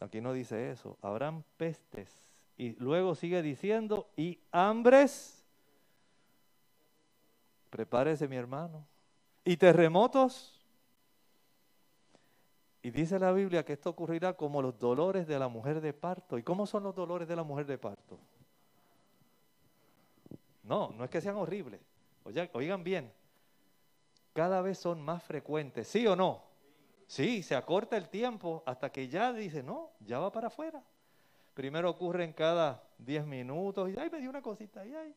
[0.00, 0.96] aquí no dice eso.
[1.02, 2.27] Habrán pestes.
[2.58, 5.42] Y luego sigue diciendo, y hambres.
[7.70, 8.84] Prepárese mi hermano.
[9.44, 10.58] Y terremotos
[12.82, 16.38] y dice la Biblia que esto ocurrirá como los dolores de la mujer de parto.
[16.38, 18.18] ¿Y cómo son los dolores de la mujer de parto?
[20.62, 21.80] No, no es que sean horribles.
[22.52, 23.12] Oigan bien,
[24.32, 26.42] cada vez son más frecuentes, ¿sí o no?
[27.06, 30.82] Sí, se acorta el tiempo hasta que ya dice, no, ya va para afuera.
[31.58, 35.12] Primero ocurren cada 10 minutos y, ay, me dio una cosita, ay, ay.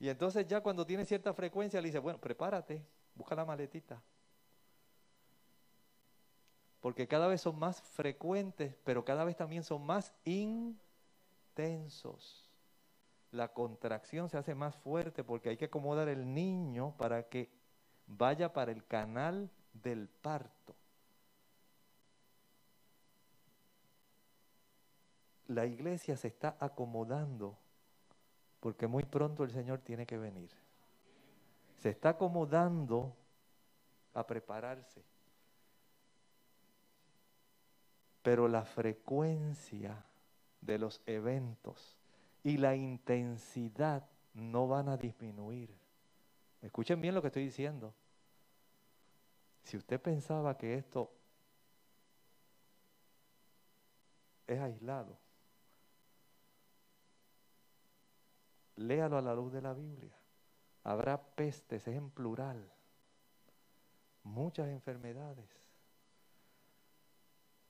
[0.00, 2.82] Y entonces ya cuando tiene cierta frecuencia le dice, bueno, prepárate,
[3.14, 4.00] busca la maletita,
[6.80, 10.90] porque cada vez son más frecuentes, pero cada vez también son más intensos.
[13.32, 17.50] La contracción se hace más fuerte porque hay que acomodar el niño para que
[18.06, 20.74] vaya para el canal del parto.
[25.48, 27.56] La iglesia se está acomodando
[28.60, 30.50] porque muy pronto el Señor tiene que venir.
[31.80, 33.14] Se está acomodando
[34.14, 35.02] a prepararse
[38.24, 40.02] pero la frecuencia
[40.62, 41.94] de los eventos
[42.42, 45.68] y la intensidad no van a disminuir.
[46.62, 47.92] Escuchen bien lo que estoy diciendo.
[49.62, 51.12] Si usted pensaba que esto
[54.46, 55.18] es aislado,
[58.76, 60.16] léalo a la luz de la Biblia.
[60.82, 62.70] Habrá pestes, es en plural,
[64.22, 65.64] muchas enfermedades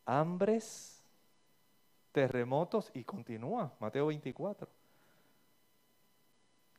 [0.07, 1.03] hambres,
[2.13, 4.69] terremotos y continúa, Mateo 24.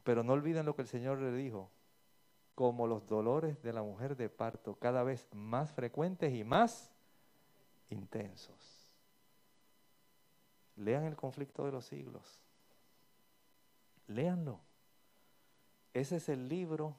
[0.03, 1.69] Pero no olviden lo que el Señor le dijo,
[2.53, 6.91] como los dolores de la mujer de parto, cada vez más frecuentes y más
[7.89, 8.93] intensos.
[10.78, 12.45] Lean el conflicto de los siglos.
[14.08, 14.60] Léanlo.
[15.93, 16.95] Ese es el libro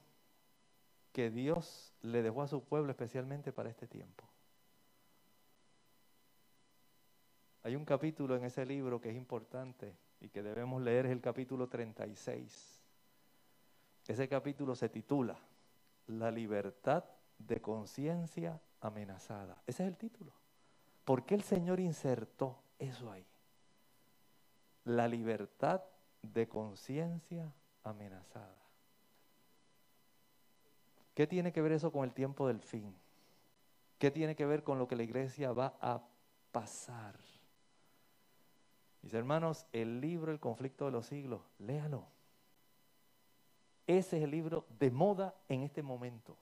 [1.13, 4.23] que Dios le dejó a su pueblo especialmente para este tiempo.
[7.63, 11.21] Hay un capítulo en ese libro que es importante y que debemos leer, es el
[11.21, 12.81] capítulo 36.
[14.07, 15.37] Ese capítulo se titula
[16.07, 17.03] La libertad
[17.37, 19.61] de conciencia amenazada.
[19.67, 20.31] Ese es el título.
[21.03, 23.25] ¿Por qué el Señor insertó eso ahí?
[24.85, 25.81] La libertad
[26.21, 27.51] de conciencia
[27.83, 28.55] amenazada.
[31.13, 32.95] ¿Qué tiene que ver eso con el tiempo del fin?
[33.97, 36.01] ¿Qué tiene que ver con lo que la iglesia va a
[36.51, 37.15] pasar?
[39.01, 42.05] Mis hermanos, el libro El conflicto de los siglos, léalo.
[43.87, 46.37] Ese es el libro de moda en este momento.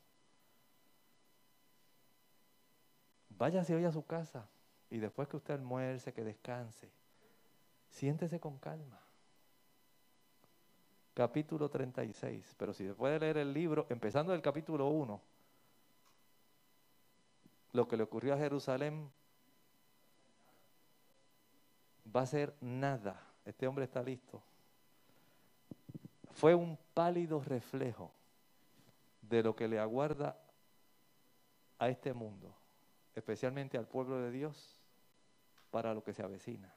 [3.30, 4.50] Váyase hoy a su casa
[4.90, 6.90] y después que usted almuerce, que descanse,
[7.90, 9.05] siéntese con calma.
[11.16, 15.22] Capítulo 36, pero si se puede leer el libro, empezando del capítulo 1,
[17.72, 19.10] lo que le ocurrió a Jerusalén
[22.14, 23.18] va a ser nada.
[23.46, 24.44] Este hombre está listo.
[26.34, 28.12] Fue un pálido reflejo
[29.22, 30.38] de lo que le aguarda
[31.80, 32.54] a este mundo,
[33.16, 34.82] especialmente al pueblo de Dios,
[35.72, 36.76] para lo que se avecina.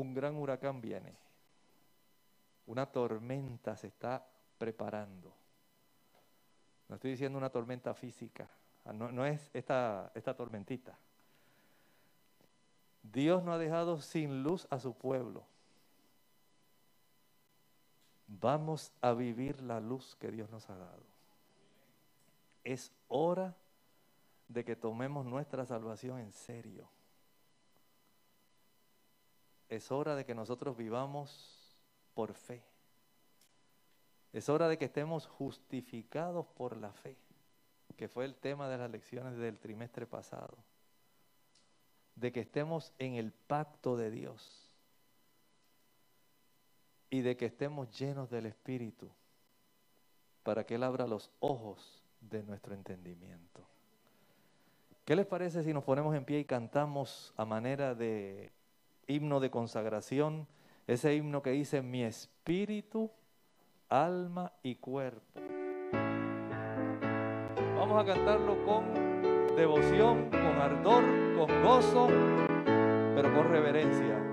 [0.00, 1.14] Un gran huracán viene,
[2.66, 4.26] una tormenta se está
[4.58, 5.34] preparando.
[6.88, 8.48] No estoy diciendo una tormenta física,
[8.84, 10.96] Ah, no, es esta, esta tormentita.
[13.02, 15.44] Dios no ha dejado sin luz a su pueblo.
[18.26, 21.02] Vamos a vivir la luz que Dios nos ha dado.
[22.62, 23.54] Es hora
[24.48, 26.88] de que tomemos nuestra salvación en serio.
[29.70, 31.80] Es hora de que nosotros vivamos
[32.12, 32.62] por fe.
[34.34, 37.16] Es hora de que estemos justificados por la fe
[38.00, 40.56] que fue el tema de las lecciones del trimestre pasado,
[42.16, 44.66] de que estemos en el pacto de Dios
[47.10, 49.10] y de que estemos llenos del Espíritu
[50.42, 53.66] para que Él abra los ojos de nuestro entendimiento.
[55.04, 58.50] ¿Qué les parece si nos ponemos en pie y cantamos a manera de
[59.10, 60.46] himno de consagración,
[60.86, 63.10] ese himno que dice mi espíritu,
[63.88, 65.40] alma y cuerpo?
[67.76, 71.04] Vamos a cantarlo con devoción, con ardor,
[71.36, 72.06] con gozo,
[73.14, 74.29] pero con reverencia.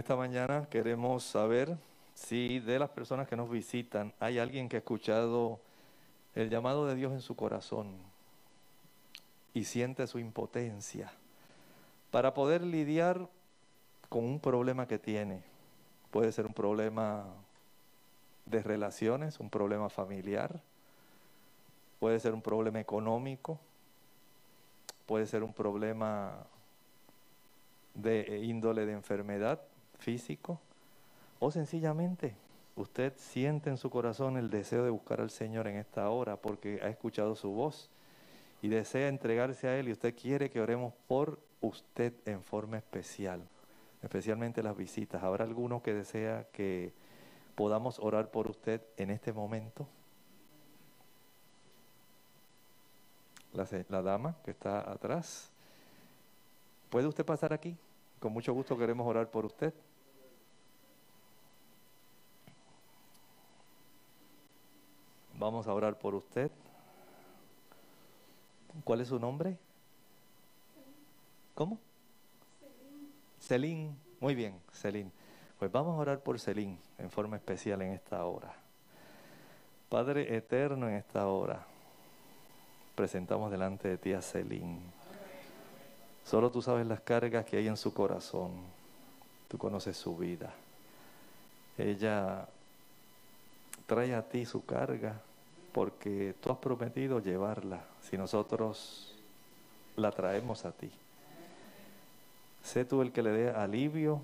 [0.00, 1.76] Esta mañana queremos saber
[2.14, 5.60] si de las personas que nos visitan hay alguien que ha escuchado
[6.34, 7.98] el llamado de Dios en su corazón
[9.52, 11.12] y siente su impotencia
[12.10, 13.28] para poder lidiar
[14.08, 15.42] con un problema que tiene.
[16.10, 17.26] Puede ser un problema
[18.46, 20.62] de relaciones, un problema familiar,
[21.98, 23.60] puede ser un problema económico,
[25.04, 26.46] puede ser un problema
[27.92, 29.60] de índole de enfermedad,
[30.00, 30.60] físico,
[31.38, 32.34] o sencillamente
[32.76, 36.80] usted siente en su corazón el deseo de buscar al Señor en esta hora porque
[36.82, 37.90] ha escuchado su voz
[38.62, 43.42] y desea entregarse a Él y usted quiere que oremos por usted en forma especial,
[44.02, 45.22] especialmente las visitas.
[45.22, 46.92] ¿Habrá alguno que desea que
[47.54, 49.86] podamos orar por usted en este momento?
[53.52, 55.50] La, la dama que está atrás.
[56.88, 57.76] ¿Puede usted pasar aquí?
[58.20, 59.72] Con mucho gusto queremos orar por usted.
[65.40, 66.50] Vamos a orar por usted.
[68.84, 69.56] ¿Cuál es su nombre?
[71.54, 71.78] ¿Cómo?
[73.40, 73.96] Celín.
[74.20, 75.10] Muy bien, Celín.
[75.58, 78.54] Pues vamos a orar por Celín en forma especial en esta hora.
[79.88, 81.64] Padre eterno, en esta hora
[82.94, 84.78] presentamos delante de ti a Celín.
[86.22, 88.50] Solo tú sabes las cargas que hay en su corazón.
[89.48, 90.52] Tú conoces su vida.
[91.78, 92.46] Ella
[93.86, 95.22] trae a ti su carga
[95.72, 99.16] porque tú has prometido llevarla si nosotros
[99.96, 100.90] la traemos a ti.
[102.62, 104.20] Sé tú el que le dé alivio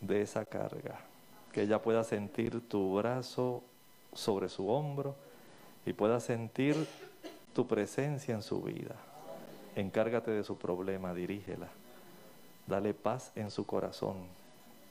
[0.00, 1.00] de esa carga,
[1.52, 3.62] que ella pueda sentir tu brazo
[4.12, 5.14] sobre su hombro
[5.84, 6.76] y pueda sentir
[7.54, 8.94] tu presencia en su vida.
[9.74, 11.68] Encárgate de su problema, dirígela.
[12.66, 14.16] Dale paz en su corazón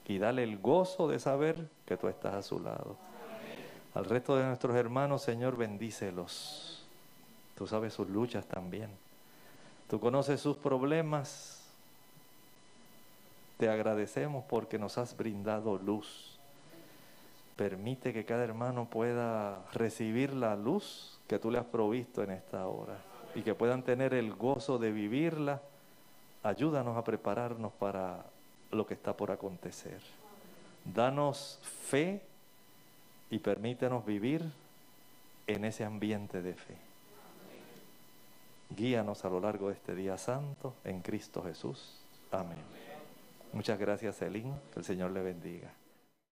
[0.07, 2.95] y dale el gozo de saber que tú estás a su lado.
[3.97, 6.85] Al resto de nuestros hermanos, Señor, bendícelos.
[7.55, 8.91] Tú sabes sus luchas también.
[9.89, 11.63] Tú conoces sus problemas.
[13.57, 16.37] Te agradecemos porque nos has brindado luz.
[17.55, 22.67] Permite que cada hermano pueda recibir la luz que tú le has provisto en esta
[22.67, 22.99] hora
[23.33, 25.59] y que puedan tener el gozo de vivirla.
[26.43, 28.27] Ayúdanos a prepararnos para
[28.69, 29.99] lo que está por acontecer.
[30.85, 32.26] Danos fe
[33.29, 34.43] y permítenos vivir
[35.47, 36.75] en ese ambiente de fe.
[38.75, 41.99] Guíanos a lo largo de este día santo en Cristo Jesús.
[42.31, 42.57] Amén.
[43.53, 44.53] Muchas gracias, Elín.
[44.73, 45.71] Que el Señor le bendiga.